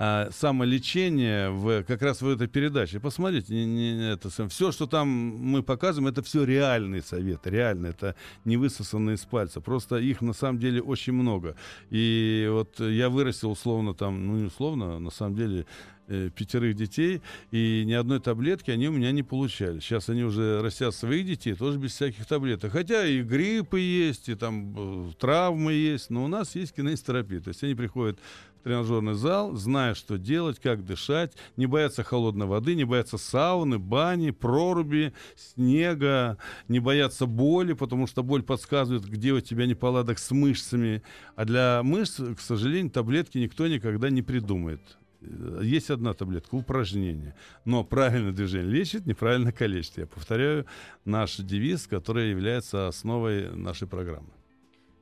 а, 0.00 0.30
самолечение 0.30 1.50
в, 1.50 1.82
как 1.82 2.02
раз 2.02 2.22
в 2.22 2.28
этой 2.28 2.46
передаче. 2.46 3.00
Посмотрите, 3.00 3.52
не, 3.52 3.66
не, 3.66 4.12
это, 4.12 4.30
все, 4.48 4.70
что 4.70 4.86
там 4.86 5.08
мы 5.08 5.64
показываем, 5.64 6.06
это 6.06 6.22
все 6.22 6.44
реальные 6.44 7.02
советы, 7.02 7.50
реально, 7.50 7.88
это 7.88 8.14
не 8.44 8.56
высосанные 8.56 9.16
из 9.16 9.24
пальца. 9.24 9.60
Просто 9.60 9.96
их 9.96 10.20
на 10.20 10.34
самом 10.34 10.60
деле 10.60 10.80
очень 10.80 11.14
много. 11.14 11.56
И 11.90 12.48
вот 12.48 12.78
я 12.78 13.08
вырастил 13.08 13.50
условно 13.50 13.92
там, 13.92 14.24
ну 14.24 14.36
не 14.36 14.44
условно, 14.44 14.96
а 14.96 14.98
на 15.00 15.10
самом 15.10 15.34
деле 15.34 15.66
э, 16.06 16.30
пятерых 16.32 16.76
детей, 16.76 17.20
и 17.50 17.82
ни 17.84 17.92
одной 17.92 18.20
таблетки 18.20 18.70
они 18.70 18.86
у 18.86 18.92
меня 18.92 19.10
не 19.10 19.24
получали. 19.24 19.80
Сейчас 19.80 20.08
они 20.08 20.22
уже 20.22 20.62
растят 20.62 20.94
своих 20.94 21.26
детей, 21.26 21.54
тоже 21.54 21.76
без 21.76 21.92
всяких 21.92 22.24
таблеток. 22.24 22.70
Хотя 22.70 23.04
и 23.04 23.20
гриппы 23.20 23.80
есть, 23.80 24.28
и 24.28 24.36
там 24.36 25.08
э, 25.08 25.12
травмы 25.18 25.72
есть, 25.72 26.08
но 26.08 26.24
у 26.24 26.28
нас 26.28 26.54
есть 26.54 26.72
кинезтерапия. 26.76 27.40
То 27.40 27.48
есть 27.48 27.64
они 27.64 27.74
приходят 27.74 28.20
тренажерный 28.68 29.14
зал, 29.14 29.54
зная, 29.54 29.94
что 29.94 30.18
делать, 30.18 30.58
как 30.58 30.84
дышать, 30.84 31.32
не 31.56 31.64
боятся 31.64 32.02
холодной 32.02 32.46
воды, 32.46 32.74
не 32.74 32.84
боятся 32.84 33.16
сауны, 33.16 33.78
бани, 33.78 34.30
проруби, 34.30 35.14
снега, 35.36 36.36
не 36.68 36.78
боятся 36.78 37.24
боли, 37.24 37.72
потому 37.72 38.06
что 38.06 38.22
боль 38.22 38.42
подсказывает, 38.42 39.06
где 39.06 39.32
у 39.32 39.40
тебя 39.40 39.64
неполадок 39.64 40.18
с 40.18 40.30
мышцами. 40.32 41.02
А 41.34 41.46
для 41.46 41.80
мышц, 41.82 42.20
к 42.20 42.40
сожалению, 42.40 42.90
таблетки 42.90 43.38
никто 43.38 43.66
никогда 43.66 44.10
не 44.10 44.20
придумает. 44.20 44.82
Э, 45.22 45.60
Есть 45.62 45.88
одна 45.88 46.12
таблетка 46.12 46.54
упражнение. 46.54 47.34
Но 47.64 47.84
правильное 47.84 48.32
движение 48.32 48.70
лечит, 48.70 49.06
неправильно 49.06 49.50
калечит. 49.50 49.96
Я 49.96 50.06
повторяю 50.06 50.66
наш 51.06 51.36
девиз, 51.36 51.86
который 51.86 52.28
является 52.28 52.86
основой 52.86 53.50
нашей 53.56 53.88
программы. 53.88 54.28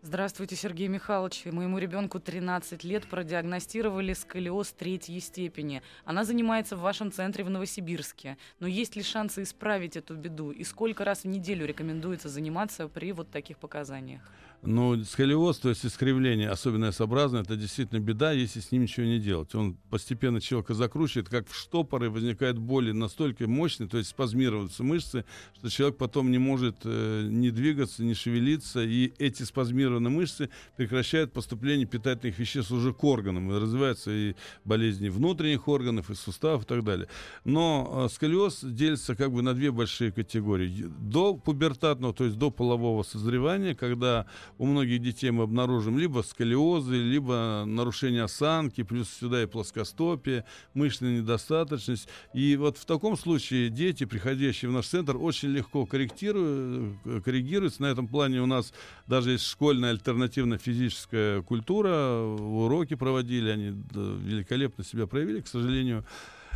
Здравствуйте, 0.06 0.54
Сергей 0.54 0.86
Михайлович. 0.86 1.46
Моему 1.46 1.78
ребенку 1.78 2.20
13 2.20 2.84
лет 2.84 3.08
продиагностировали 3.08 4.12
сколиоз 4.12 4.70
третьей 4.70 5.18
степени. 5.18 5.82
Она 6.04 6.22
занимается 6.22 6.76
в 6.76 6.80
вашем 6.80 7.10
центре 7.10 7.42
в 7.42 7.50
Новосибирске. 7.50 8.38
Но 8.60 8.68
есть 8.68 8.94
ли 8.94 9.02
шансы 9.02 9.42
исправить 9.42 9.96
эту 9.96 10.14
беду? 10.14 10.52
И 10.52 10.62
сколько 10.62 11.04
раз 11.04 11.24
в 11.24 11.26
неделю 11.26 11.66
рекомендуется 11.66 12.28
заниматься 12.28 12.86
при 12.86 13.10
вот 13.10 13.32
таких 13.32 13.58
показаниях? 13.58 14.22
Ну, 14.66 15.04
сколиоз, 15.04 15.58
то 15.58 15.68
есть 15.68 15.86
искривление, 15.86 16.50
особенно 16.50 16.86
S-образное, 16.86 17.42
это 17.42 17.56
действительно 17.56 18.00
беда, 18.00 18.32
если 18.32 18.58
с 18.58 18.72
ним 18.72 18.82
ничего 18.82 19.06
не 19.06 19.20
делать. 19.20 19.54
Он 19.54 19.74
постепенно 19.90 20.40
человека 20.40 20.74
закручивает, 20.74 21.28
как 21.28 21.48
в 21.48 21.54
штопоры, 21.54 22.10
возникает 22.10 22.58
боли 22.58 22.90
настолько 22.90 23.46
мощные, 23.46 23.88
то 23.88 23.96
есть 23.96 24.10
спазмируются 24.10 24.82
мышцы, 24.82 25.24
что 25.56 25.70
человек 25.70 25.98
потом 25.98 26.32
не 26.32 26.38
может 26.38 26.78
э, 26.82 27.28
ни 27.30 27.50
двигаться, 27.50 28.02
ни 28.02 28.12
шевелиться, 28.12 28.82
и 28.82 29.12
эти 29.18 29.44
спазмированные 29.44 30.10
мышцы, 30.10 30.50
прекращает 30.76 31.32
поступление 31.32 31.86
питательных 31.86 32.36
веществ 32.36 32.72
уже 32.72 32.92
к 32.92 33.04
органам, 33.04 33.52
и 33.52 33.60
развиваются 33.60 34.10
и 34.10 34.34
болезни 34.64 35.08
внутренних 35.08 35.68
органов, 35.68 36.10
и 36.10 36.16
суставов 36.16 36.64
и 36.64 36.66
так 36.66 36.82
далее. 36.82 37.06
Но 37.44 38.06
э, 38.06 38.12
сколиоз 38.12 38.64
делится 38.64 39.14
как 39.14 39.30
бы 39.30 39.42
на 39.42 39.54
две 39.54 39.70
большие 39.70 40.10
категории. 40.10 40.86
До 40.98 41.34
пубертатного, 41.34 42.12
то 42.12 42.24
есть 42.24 42.36
до 42.36 42.50
полового 42.50 43.04
созревания, 43.04 43.76
когда 43.76 44.26
у 44.58 44.66
многих 44.66 45.00
детей 45.00 45.30
мы 45.30 45.44
обнаружим 45.44 45.98
либо 45.98 46.22
сколиозы, 46.22 46.96
либо 46.96 47.64
нарушение 47.66 48.24
осанки, 48.24 48.82
плюс 48.82 49.08
сюда 49.08 49.42
и 49.42 49.46
плоскостопие, 49.46 50.44
мышечная 50.74 51.18
недостаточность. 51.20 52.08
И 52.32 52.56
вот 52.56 52.78
в 52.78 52.84
таком 52.84 53.16
случае 53.16 53.68
дети, 53.68 54.04
приходящие 54.04 54.70
в 54.70 54.72
наш 54.72 54.86
центр, 54.86 55.16
очень 55.16 55.50
легко 55.50 55.86
корректируют, 55.86 56.96
коррегируются. 57.24 57.82
На 57.82 57.86
этом 57.86 58.08
плане 58.08 58.40
у 58.40 58.46
нас 58.46 58.72
даже 59.06 59.32
есть 59.32 59.44
школьная 59.44 59.90
альтернативная 59.90 60.58
физическая 60.58 61.42
культура, 61.42 62.20
уроки 62.20 62.94
проводили, 62.94 63.50
они 63.50 63.82
великолепно 63.94 64.84
себя 64.84 65.06
проявили, 65.06 65.40
к 65.40 65.48
сожалению. 65.48 66.04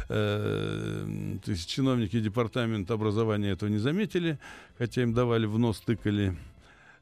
Э, 0.08 1.36
то 1.44 1.50
есть 1.52 1.68
чиновники 1.68 2.18
департамента 2.18 2.94
образования 2.94 3.50
этого 3.50 3.68
не 3.68 3.78
заметили, 3.78 4.38
хотя 4.76 5.02
им 5.02 5.14
давали 5.14 5.46
в 5.46 5.58
нос, 5.58 5.80
тыкали. 5.80 6.36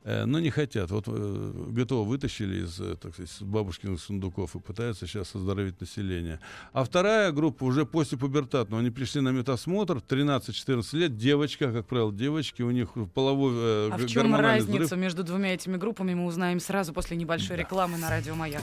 Э, 0.09 0.25
но 0.25 0.41
не 0.41 0.49
хотят. 0.49 0.91
Вот 0.91 1.05
э, 1.07 1.53
ГТО 1.69 2.03
вытащили 2.03 2.65
из, 2.65 2.81
так 2.99 3.13
сказать, 3.13 3.31
бабушкиных 3.43 4.01
сундуков 4.01 4.57
и 4.57 4.59
пытаются 4.59 5.07
сейчас 5.07 5.35
оздоровить 5.35 5.79
население. 5.83 6.41
А 6.73 6.83
вторая 6.83 7.31
группа 7.31 7.65
уже 7.65 7.85
после 7.85 8.17
пубертатного. 8.17 8.81
Они 8.81 8.91
пришли 8.91 9.21
на 9.21 9.33
медосмотр, 9.33 9.99
13-14 9.99 10.97
лет, 10.97 11.17
девочка, 11.19 11.71
как 11.71 11.87
правило, 11.87 12.11
девочки, 12.11 12.63
у 12.63 12.71
них 12.71 12.89
половой 13.13 13.53
э, 13.55 13.91
А 13.93 13.99
в 13.99 14.07
чем 14.07 14.35
разница 14.35 14.85
взрыв. 14.85 14.99
между 14.99 15.25
двумя 15.25 15.53
этими 15.53 15.77
группами, 15.77 16.15
мы 16.15 16.25
узнаем 16.25 16.59
сразу 16.59 16.95
после 16.95 17.15
небольшой 17.19 17.57
да. 17.57 17.63
рекламы 17.63 17.99
на 17.99 18.09
радио 18.09 18.35
«Маяк». 18.35 18.63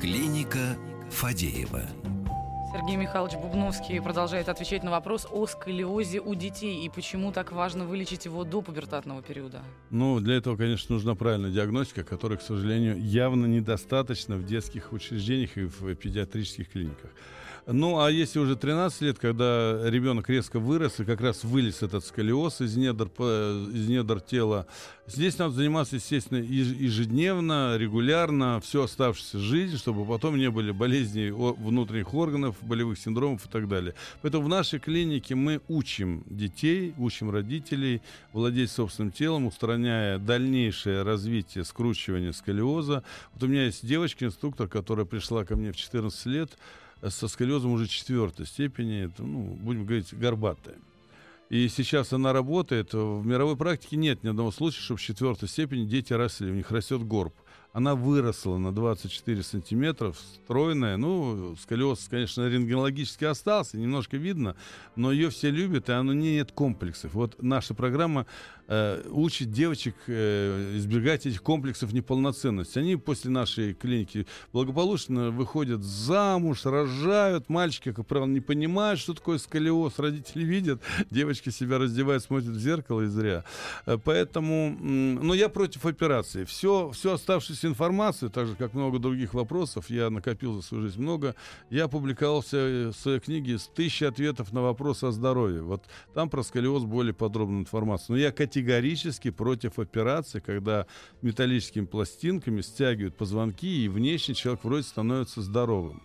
Клиника 0.00 0.78
Фадеева. 1.10 2.11
Сергей 2.72 2.96
Михайлович 2.96 3.34
Бубновский 3.36 4.00
продолжает 4.00 4.48
отвечать 4.48 4.82
на 4.82 4.90
вопрос 4.90 5.26
о 5.30 5.46
сколиозе 5.46 6.20
у 6.20 6.34
детей 6.34 6.86
и 6.86 6.88
почему 6.88 7.30
так 7.30 7.52
важно 7.52 7.84
вылечить 7.84 8.24
его 8.24 8.44
до 8.44 8.62
пубертатного 8.62 9.20
периода. 9.20 9.62
Ну, 9.90 10.20
для 10.20 10.36
этого, 10.36 10.56
конечно, 10.56 10.94
нужна 10.94 11.14
правильная 11.14 11.50
диагностика, 11.50 12.02
которой, 12.02 12.38
к 12.38 12.42
сожалению, 12.42 12.98
явно 12.98 13.44
недостаточно 13.44 14.36
в 14.36 14.46
детских 14.46 14.94
учреждениях 14.94 15.58
и 15.58 15.64
в 15.64 15.94
педиатрических 15.96 16.70
клиниках. 16.70 17.10
Ну, 17.66 18.00
а 18.00 18.10
если 18.10 18.40
уже 18.40 18.56
13 18.56 19.00
лет, 19.02 19.18
когда 19.20 19.88
ребенок 19.88 20.28
резко 20.28 20.58
вырос 20.58 20.98
и 20.98 21.04
как 21.04 21.20
раз 21.20 21.44
вылез 21.44 21.82
этот 21.82 22.04
сколиоз 22.04 22.60
из 22.60 22.76
недр, 22.76 23.06
из 23.06 23.88
недр 23.88 24.20
тела, 24.20 24.66
здесь 25.06 25.38
надо 25.38 25.54
заниматься, 25.54 25.94
естественно, 25.94 26.38
ежедневно, 26.38 27.76
регулярно, 27.76 28.60
всю 28.60 28.82
оставшуюся 28.82 29.38
жизнь, 29.38 29.78
чтобы 29.78 30.04
потом 30.04 30.38
не 30.38 30.50
были 30.50 30.72
болезней 30.72 31.30
внутренних 31.30 32.12
органов, 32.14 32.56
болевых 32.62 32.98
синдромов 32.98 33.46
и 33.46 33.48
так 33.48 33.68
далее. 33.68 33.94
Поэтому 34.22 34.46
в 34.46 34.48
нашей 34.48 34.80
клинике 34.80 35.36
мы 35.36 35.60
учим 35.68 36.24
детей, 36.26 36.94
учим 36.98 37.30
родителей 37.30 38.02
владеть 38.32 38.72
собственным 38.72 39.12
телом, 39.12 39.46
устраняя 39.46 40.18
дальнейшее 40.18 41.02
развитие 41.02 41.64
скручивания 41.64 42.32
сколиоза. 42.32 43.04
Вот 43.34 43.44
у 43.44 43.46
меня 43.46 43.66
есть 43.66 43.86
девочка-инструктор, 43.86 44.66
которая 44.66 45.06
пришла 45.06 45.44
ко 45.44 45.54
мне 45.54 45.70
в 45.70 45.76
14 45.76 46.26
лет, 46.26 46.50
со 47.08 47.28
сколиозом 47.28 47.72
уже 47.72 47.86
четвертой 47.86 48.46
степени, 48.46 49.06
это, 49.06 49.22
ну, 49.22 49.42
будем 49.60 49.84
говорить, 49.84 50.14
горбатая. 50.14 50.76
И 51.52 51.68
сейчас 51.68 52.14
она 52.14 52.32
работает. 52.32 52.94
В 52.94 53.26
мировой 53.26 53.56
практике 53.58 53.96
нет 53.96 54.22
ни 54.22 54.28
одного 54.28 54.50
случая, 54.50 54.80
чтобы 54.80 54.98
в 54.98 55.02
четвертой 55.02 55.48
степени 55.50 55.84
дети 55.84 56.14
росли, 56.14 56.50
у 56.50 56.54
них 56.54 56.70
растет 56.70 57.02
горб. 57.02 57.34
Она 57.74 57.94
выросла 57.94 58.58
на 58.58 58.72
24 58.72 59.42
сантиметра, 59.42 60.12
стройная. 60.12 60.96
Ну, 60.96 61.54
сколиоз, 61.56 62.06
конечно, 62.08 62.48
рентгенологически 62.48 63.24
остался, 63.24 63.78
немножко 63.78 64.16
видно, 64.18 64.56
но 64.94 65.10
ее 65.10 65.30
все 65.30 65.50
любят, 65.50 65.88
и 65.88 65.92
оно 65.92 66.12
не 66.12 66.36
нет 66.36 66.52
комплексов. 66.52 67.14
Вот 67.14 67.42
наша 67.42 67.74
программа 67.74 68.26
э, 68.68 69.02
учит 69.10 69.50
девочек 69.50 69.94
э, 70.06 70.76
избегать 70.76 71.26
этих 71.26 71.42
комплексов 71.42 71.92
неполноценности. 71.92 72.78
Они 72.78 72.96
после 72.96 73.30
нашей 73.30 73.74
клиники 73.74 74.26
благополучно 74.52 75.30
выходят 75.30 75.82
замуж, 75.82 76.64
рожают. 76.64 77.48
Мальчики, 77.48 77.92
как 77.92 78.06
правило, 78.06 78.28
не 78.28 78.40
понимают, 78.40 79.00
что 79.00 79.14
такое 79.14 79.38
сколиоз. 79.38 79.98
Родители 79.98 80.44
видят, 80.44 80.80
девочки 81.10 81.50
себя 81.50 81.78
раздевают, 81.78 82.22
смотрят 82.22 82.50
в 82.50 82.60
зеркало 82.60 83.02
и 83.02 83.06
зря. 83.06 83.44
Э, 83.86 83.98
поэтому, 84.02 84.76
но 84.80 85.34
я 85.34 85.48
против 85.48 85.86
операции. 85.86 86.44
Все, 86.44 86.90
все 86.90 87.14
оставшуюся 87.14 87.66
информацию, 87.66 88.30
так 88.30 88.46
же, 88.46 88.54
как 88.54 88.74
много 88.74 88.98
других 88.98 89.34
вопросов, 89.34 89.90
я 89.90 90.10
накопил 90.10 90.54
за 90.54 90.62
свою 90.62 90.84
жизнь 90.84 91.00
много. 91.00 91.34
Я 91.70 91.84
опубликовался 91.84 92.90
в 92.90 92.94
своей 92.94 93.20
книге 93.20 93.58
с 93.58 93.66
тысячи 93.66 94.04
ответов 94.04 94.52
на 94.52 94.62
вопросы 94.62 95.04
о 95.04 95.12
здоровье. 95.12 95.62
Вот 95.62 95.84
там 96.14 96.30
про 96.30 96.42
сколиоз 96.42 96.84
более 96.84 97.14
подробную 97.14 97.62
информацию. 97.62 98.16
Но 98.16 98.16
я 98.16 98.32
категорически 98.52 99.30
против 99.30 99.78
операции, 99.78 100.40
когда 100.40 100.86
металлическими 101.22 101.86
пластинками 101.86 102.60
стягивают 102.60 103.16
позвонки, 103.16 103.84
и 103.84 103.88
внешне 103.88 104.34
человек 104.34 104.62
вроде 104.62 104.82
становится 104.82 105.40
здоровым. 105.40 106.02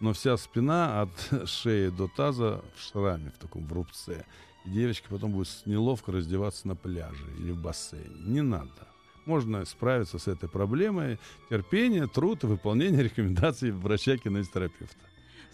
Но 0.00 0.12
вся 0.12 0.36
спина 0.36 1.02
от 1.02 1.48
шеи 1.48 1.90
до 1.90 2.08
таза 2.08 2.64
в 2.74 2.82
шраме, 2.82 3.30
в 3.30 3.38
таком 3.38 3.64
в 3.68 3.72
рубце. 3.72 4.26
И 4.64 4.70
девочка 4.70 5.06
потом 5.08 5.30
будет 5.30 5.48
неловко 5.66 6.10
раздеваться 6.10 6.66
на 6.66 6.74
пляже 6.74 7.26
или 7.38 7.52
в 7.52 7.62
бассейне. 7.62 8.24
Не 8.24 8.42
надо. 8.42 8.88
Можно 9.24 9.64
справиться 9.64 10.18
с 10.18 10.26
этой 10.26 10.48
проблемой. 10.48 11.20
Терпение, 11.48 12.08
труд 12.08 12.42
и 12.42 12.48
выполнение 12.48 13.02
рекомендаций 13.04 13.70
врача-кинезитерапевта. 13.70 14.96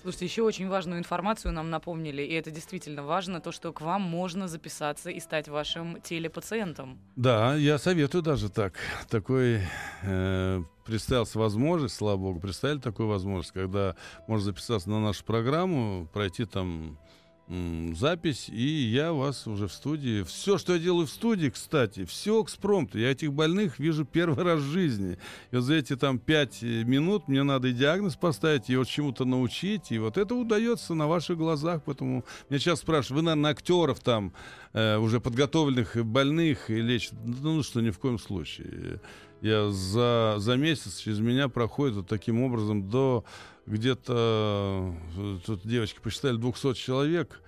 Слушайте, 0.02 0.24
еще 0.24 0.42
очень 0.42 0.68
важную 0.68 0.98
информацию 0.98 1.52
нам 1.52 1.68
напомнили, 1.68 2.22
и 2.22 2.32
это 2.32 2.50
действительно 2.50 3.02
важно, 3.02 3.40
то, 3.40 3.52
что 3.52 3.70
к 3.72 3.82
вам 3.82 4.00
можно 4.00 4.48
записаться 4.48 5.10
и 5.10 5.20
стать 5.20 5.48
вашим 5.48 6.00
телепациентом. 6.00 6.98
Да, 7.16 7.54
я 7.54 7.76
советую 7.76 8.22
даже 8.22 8.48
так. 8.48 8.74
Такой 9.10 9.60
э, 10.02 10.62
представился 10.86 11.38
возможность, 11.38 11.96
слава 11.96 12.16
богу, 12.16 12.40
представили 12.40 12.78
такую 12.78 13.08
возможность, 13.08 13.52
когда 13.52 13.94
можно 14.26 14.46
записаться 14.46 14.88
на 14.88 15.00
нашу 15.00 15.22
программу, 15.24 16.08
пройти 16.12 16.46
там 16.46 16.98
запись, 17.94 18.48
и 18.48 18.62
я 18.62 19.12
вас 19.12 19.46
уже 19.46 19.66
в 19.66 19.72
студии. 19.72 20.22
Все, 20.22 20.56
что 20.56 20.74
я 20.74 20.78
делаю 20.78 21.06
в 21.06 21.10
студии, 21.10 21.48
кстати, 21.48 22.04
все 22.04 22.42
экспромт. 22.42 22.94
Я 22.94 23.10
этих 23.10 23.32
больных 23.32 23.78
вижу 23.80 24.04
первый 24.04 24.44
раз 24.44 24.60
в 24.60 24.70
жизни. 24.70 25.18
И 25.50 25.56
за 25.56 25.74
эти 25.74 25.96
там 25.96 26.18
пять 26.18 26.62
э, 26.62 26.84
минут 26.84 27.26
мне 27.26 27.42
надо 27.42 27.68
и 27.68 27.72
диагноз 27.72 28.14
поставить, 28.14 28.70
и 28.70 28.76
вот 28.76 28.86
чему-то 28.86 29.24
научить. 29.24 29.90
И 29.90 29.98
вот 29.98 30.16
это 30.16 30.34
удается 30.34 30.94
на 30.94 31.08
ваших 31.08 31.38
глазах. 31.38 31.82
Поэтому 31.84 32.24
меня 32.48 32.60
сейчас 32.60 32.80
спрашивают, 32.80 33.22
вы, 33.22 33.22
наверное, 33.22 33.50
актеров 33.50 33.98
там 33.98 34.32
э, 34.72 34.96
уже 34.98 35.20
подготовленных 35.20 35.96
больных 36.04 36.70
и 36.70 36.80
лечат. 36.80 37.14
Ну, 37.24 37.62
что, 37.64 37.80
ни 37.80 37.90
в 37.90 37.98
коем 37.98 38.20
случае. 38.20 39.00
Я 39.40 39.70
за, 39.70 40.34
за 40.38 40.56
месяц 40.56 40.98
через 40.98 41.18
меня 41.18 41.48
проходит 41.48 41.96
вот 41.96 42.06
таким 42.06 42.42
образом 42.42 42.88
до 42.88 43.24
где-то, 43.70 44.94
э, 45.16 45.38
тут 45.46 45.66
девочки 45.66 46.00
посчитали, 46.02 46.36
200 46.36 46.74
человек, 46.74 47.40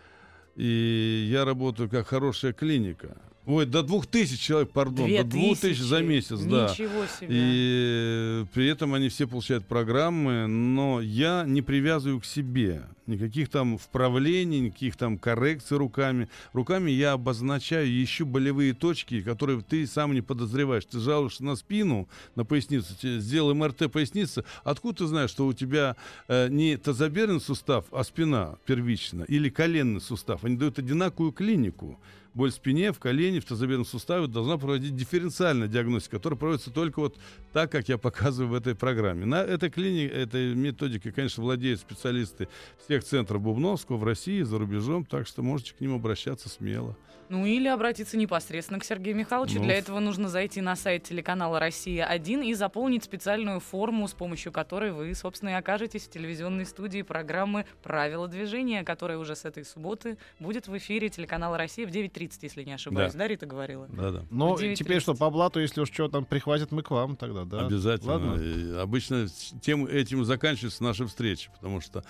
и 0.55 1.29
я 1.31 1.45
работаю 1.45 1.89
как 1.89 2.07
хорошая 2.07 2.53
клиника. 2.53 3.17
Ой, 3.45 3.67
до 3.67 3.83
двух 3.83 4.07
тысяч 4.07 4.41
человек, 4.41 4.71
пардон, 4.71 5.07
Две 5.07 5.25
до 5.25 5.31
двух 5.31 5.59
тысяч 5.59 5.81
за 5.81 6.01
месяц, 6.01 6.41
да. 6.41 6.71
Ничего 6.71 7.05
себе. 7.07 7.29
И 7.31 8.45
при 8.55 8.69
этом 8.69 8.95
они 8.95 9.09
все 9.09 9.27
получают 9.27 9.67
программы, 9.67 10.47
но 10.47 11.01
я 11.01 11.45
не 11.47 11.61
привязываю 11.61 12.21
к 12.21 12.25
себе 12.25 12.85
никаких 13.07 13.49
там 13.49 13.79
вправлений, 13.79 14.61
никаких 14.61 14.97
там 14.97 15.19
коррекций 15.19 15.77
руками. 15.77 16.29
Руками 16.53 16.91
я 16.91 17.13
обозначаю, 17.13 17.87
ищу 17.89 18.27
болевые 18.27 18.75
точки, 18.75 19.23
которые 19.23 19.63
ты 19.63 19.87
сам 19.87 20.15
не 20.15 20.23
подозреваешь. 20.23 20.85
Ты 20.85 20.99
жалуешься 20.99 21.45
на 21.45 21.57
спину, 21.57 22.09
на 22.35 22.45
поясницу, 22.45 22.95
сделай 23.03 23.55
МРТ 23.55 23.90
поясницы. 23.90 24.45
Откуда 24.65 24.99
ты 24.99 25.07
знаешь, 25.07 25.31
что 25.31 25.47
у 25.47 25.53
тебя 25.53 25.97
э, 26.29 26.49
не 26.49 26.77
тазобедренный 26.77 27.40
сустав, 27.40 27.87
а 27.90 28.05
спина 28.05 28.57
первична, 28.67 29.25
или 29.25 29.49
коленный 29.49 30.01
сустав? 30.01 30.45
Они 30.45 30.57
дают 30.57 30.79
одинаковую 30.79 31.33
клинику. 31.33 31.99
Боль 32.35 32.51
в 32.51 32.55
спине, 32.55 32.93
в 32.93 32.99
колене, 32.99 33.41
в 33.41 33.45
тазобедренном 33.45 33.85
суставе, 33.85 34.27
должна 34.27 34.59
проводить 34.59 34.97
дифференциальная 34.97 35.69
диагностика, 35.69 36.17
которая 36.17 36.39
проводится 36.39 36.71
только 36.71 37.01
вот 37.01 37.19
так, 37.53 37.71
как 37.71 37.89
я 37.89 37.99
показываю 38.03 38.51
в 38.51 38.55
этой 38.55 38.75
программе. 38.75 39.25
На 39.25 39.43
этой 39.43 39.71
клинике, 39.71 40.13
этой 40.15 40.55
методикой, 40.55 41.13
конечно, 41.13 41.43
владеют 41.43 41.81
специалисты 41.81 42.49
всех 42.85 43.05
центров 43.05 43.43
Бубновского 43.43 43.97
в 43.97 44.05
России, 44.05 44.43
за 44.43 44.59
рубежом, 44.59 45.05
так 45.05 45.27
что 45.27 45.43
можете 45.43 45.75
к 45.75 45.81
ним 45.81 45.95
обращаться 45.95 46.49
смело. 46.49 46.97
Ну 47.33 47.47
или 47.47 47.67
обратиться 47.67 48.19
непосредственно 48.19 48.79
к 48.79 48.85
Сергею 48.85 49.17
Михайловичу. 49.17 49.59
Ну, 49.59 49.65
Для 49.65 49.79
этого 49.79 50.01
нужно 50.01 50.29
зайти 50.29 50.61
на 50.61 50.77
сайт 50.77 51.05
телеканала 51.05 51.59
«Россия-1» 51.61 52.45
и 52.45 52.53
заполнить 52.53 53.05
специальную 53.05 53.59
форму, 53.59 54.07
с 54.07 54.13
помощью 54.13 54.53
которой 54.53 54.93
вы, 54.93 55.15
собственно, 55.15 55.49
и 55.49 55.53
окажетесь 55.55 56.03
в 56.03 56.11
телевизионной 56.11 56.67
студии 56.67 57.01
программы 57.01 57.65
«Правила 57.83 58.29
движения», 58.29 58.85
которая 58.85 59.17
уже 59.17 59.35
с 59.35 59.47
этой 59.47 59.65
субботы 59.65 60.19
будет 60.41 60.69
в 60.69 60.77
эфире 60.77 61.09
телеканала 61.09 61.57
«Россия» 61.57 61.87
в 61.87 61.91
9.30, 61.91 62.21
если 62.40 62.62
не 62.64 62.73
ошибаюсь. 62.73 63.12
Да. 63.12 63.18
Да, 63.18 63.29
Рита 63.29 63.46
говорила? 63.46 63.87
Да-да. 63.88 64.25
Ну, 64.31 64.54
В 64.54 64.60
9:30. 64.60 64.75
теперь 64.77 65.00
что, 65.00 65.14
по 65.14 65.31
блату, 65.31 65.60
если 65.60 65.81
уж 65.81 65.90
что 65.90 66.08
там 66.08 66.25
прихватят, 66.25 66.73
мы 66.73 66.83
к 66.83 66.90
вам 66.90 67.16
тогда, 67.16 67.44
да? 67.44 67.66
Обязательно. 67.66 68.12
Ладно. 68.12 68.40
И 68.40 68.75
обычно 68.77 69.27
тем 69.60 69.87
этим 69.87 70.25
заканчиваются 70.25 70.83
наши 70.83 71.06
встречи, 71.06 71.50
потому 71.52 71.81
что 71.81 72.04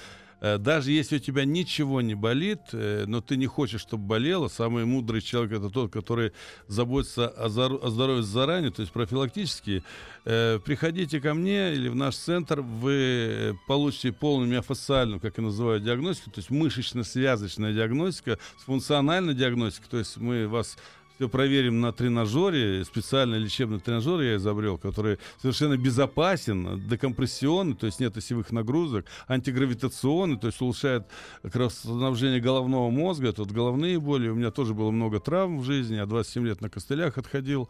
даже 0.58 0.90
если 0.90 1.16
у 1.16 1.20
тебя 1.20 1.44
ничего 1.44 2.00
не 2.00 2.16
болит, 2.16 2.60
э, 2.72 3.04
но 3.06 3.20
ты 3.20 3.36
не 3.36 3.46
хочешь, 3.46 3.80
чтобы 3.80 4.04
болело, 4.04 4.48
самый 4.48 4.84
мудрый 4.84 5.20
человек 5.20 5.52
это 5.52 5.70
тот, 5.70 5.92
который 5.92 6.32
заботится 6.66 7.28
о, 7.28 7.48
здоровье 7.48 8.24
заранее, 8.24 8.72
то 8.72 8.80
есть 8.80 8.92
профилактически. 8.92 9.84
Э, 10.24 10.58
приходите 10.64 11.20
ко 11.20 11.34
мне 11.34 11.74
или 11.74 11.88
в 11.88 11.94
наш 11.94 12.16
центр, 12.16 12.60
вы 12.60 12.92
э, 12.92 13.52
получите 13.68 14.12
полную 14.12 14.50
миофасциальную, 14.50 15.20
как 15.20 15.38
я 15.38 15.44
называю, 15.44 15.78
диагностику, 15.78 16.30
то 16.30 16.40
есть 16.40 16.50
мышечно-связочная 16.50 17.72
диагностика 17.72 18.38
с 18.58 18.64
функциональной 18.64 19.34
диагностикой, 19.34 19.88
то 19.90 19.98
есть 19.98 20.16
мы 20.16 20.48
вас 20.48 20.76
все 21.16 21.28
проверим 21.28 21.80
на 21.80 21.92
тренажере, 21.92 22.84
специальный 22.84 23.38
лечебный 23.38 23.80
тренажер 23.80 24.20
я 24.20 24.36
изобрел, 24.36 24.78
который 24.78 25.18
совершенно 25.40 25.76
безопасен, 25.76 26.88
декомпрессионный, 26.88 27.76
то 27.76 27.86
есть 27.86 28.00
нет 28.00 28.16
осевых 28.16 28.50
нагрузок, 28.50 29.06
антигравитационный, 29.28 30.38
то 30.38 30.48
есть 30.48 30.60
улучшает 30.60 31.06
кровоснабжение 31.42 32.40
головного 32.40 32.90
мозга, 32.90 33.32
тут 33.32 33.52
головные 33.52 34.00
боли, 34.00 34.28
у 34.28 34.34
меня 34.34 34.50
тоже 34.50 34.74
было 34.74 34.90
много 34.90 35.20
травм 35.20 35.60
в 35.60 35.64
жизни, 35.64 35.96
я 35.96 36.06
27 36.06 36.46
лет 36.46 36.60
на 36.60 36.68
костылях 36.68 37.18
отходил, 37.18 37.68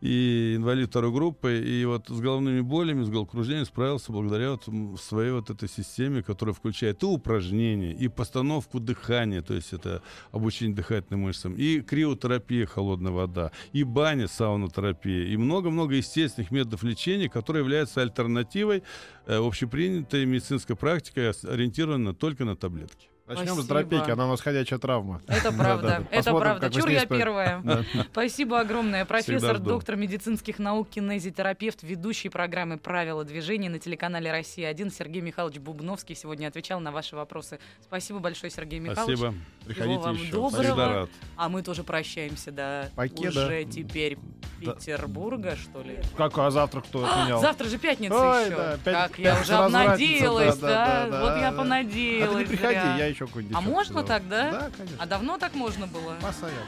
и 0.00 0.54
инвалид 0.56 0.90
второй 0.90 1.12
группы, 1.12 1.58
и 1.58 1.84
вот 1.84 2.08
с 2.08 2.20
головными 2.20 2.60
болями, 2.60 3.04
с 3.04 3.08
головокружением 3.08 3.64
справился 3.64 4.12
благодаря 4.12 4.52
вот 4.52 4.68
своей 5.00 5.32
вот 5.32 5.48
этой 5.50 5.68
системе, 5.68 6.22
которая 6.22 6.54
включает 6.54 7.02
и 7.02 7.06
упражнения, 7.06 7.92
и 7.92 8.08
постановку 8.08 8.80
дыхания, 8.80 9.42
то 9.42 9.54
есть 9.54 9.72
это 9.72 10.02
обучение 10.32 10.76
дыхательным 10.76 11.20
мышцам, 11.20 11.54
и 11.54 11.80
криотерапия, 11.80 12.66
холодная 12.66 12.89
вода, 12.96 13.52
и 13.72 13.84
баня, 13.84 14.28
саунотерапия, 14.28 15.26
и 15.26 15.36
много-много 15.36 15.94
естественных 15.94 16.50
методов 16.50 16.82
лечения, 16.82 17.28
которые 17.28 17.62
являются 17.62 18.00
альтернативой 18.02 18.82
э, 19.26 19.36
общепринятой 19.36 20.24
медицинской 20.24 20.76
практикой, 20.76 21.30
ориентированной 21.30 22.14
только 22.14 22.44
на 22.44 22.56
таблетки. 22.56 23.09
Начнем 23.30 23.54
с 23.54 23.66
дропейки, 23.66 24.10
она 24.10 24.26
у 24.26 24.30
нас 24.30 24.40
ходячая 24.40 24.78
травма. 24.78 25.22
Это 25.26 25.50
Да, 25.50 25.56
правда, 25.56 25.88
да, 25.88 25.98
да. 25.98 26.06
это 26.10 26.32
правда. 26.34 26.70
Чур 26.70 26.88
я 26.88 27.06
первая. 27.06 27.62
Спасибо 28.12 28.60
огромное. 28.60 29.04
Профессор, 29.04 29.58
доктор 29.58 29.96
медицинских 29.96 30.58
наук, 30.58 30.88
кинезитерапевт, 30.90 31.82
ведущий 31.82 32.28
программы 32.28 32.78
«Правила 32.78 33.24
движения» 33.24 33.68
на 33.70 33.78
телеканале 33.78 34.30
«Россия-1» 34.32 34.92
Сергей 34.92 35.22
Михайлович 35.22 35.58
Бубновский 35.58 36.14
сегодня 36.14 36.48
отвечал 36.48 36.80
на 36.80 36.92
ваши 36.92 37.16
вопросы. 37.16 37.58
Спасибо 37.82 38.18
большое, 38.18 38.50
Сергей 38.50 38.80
Михайлович. 38.80 39.18
Спасибо. 39.18 39.38
Приходите 39.66 39.98
вам 40.00 40.14
еще. 40.16 40.32
доброго. 40.32 41.08
А 41.36 41.48
мы 41.48 41.62
тоже 41.62 41.84
прощаемся 41.84 42.50
до 42.50 42.90
Покеда. 42.96 43.28
уже 43.28 43.64
теперь 43.64 44.18
Да. 44.60 44.72
Петербурга, 44.72 45.56
что 45.56 45.82
ли? 45.82 45.98
Как, 46.16 46.36
а 46.38 46.50
завтра 46.50 46.80
кто 46.80 47.04
отменял? 47.04 47.40
Завтра 47.40 47.66
же 47.68 47.78
пятница 47.78 48.14
Ой, 48.14 48.46
еще. 48.46 48.56
как 48.84 49.18
я 49.18 49.34
пятница 49.34 49.40
уже 49.42 49.54
обнадеялась, 49.54 50.56
да, 50.58 50.68
да? 50.68 50.86
да, 50.86 51.10
да, 51.10 51.20
вот 51.34 51.40
я 51.40 51.52
понадеялась. 51.52 52.30
А 52.30 52.34
ты 52.34 52.38
не 52.40 52.44
приходи, 52.44 52.74
я 52.74 53.06
еще 53.06 53.19
какую-нибудь 53.26 53.56
А 53.56 53.60
можно 53.60 54.02
так, 54.02 54.28
да? 54.28 54.50
Да, 54.50 54.70
конечно. 54.76 54.96
А 54.98 55.06
давно 55.06 55.38
так 55.38 55.54
можно 55.54 55.86
было? 55.86 56.16
Постоянно. 56.20 56.60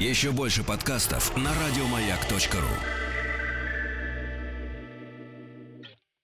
Еще 0.00 0.32
больше 0.32 0.64
подкастов 0.64 1.36
на 1.36 1.50
радиомаяк.ру. 1.54 3.03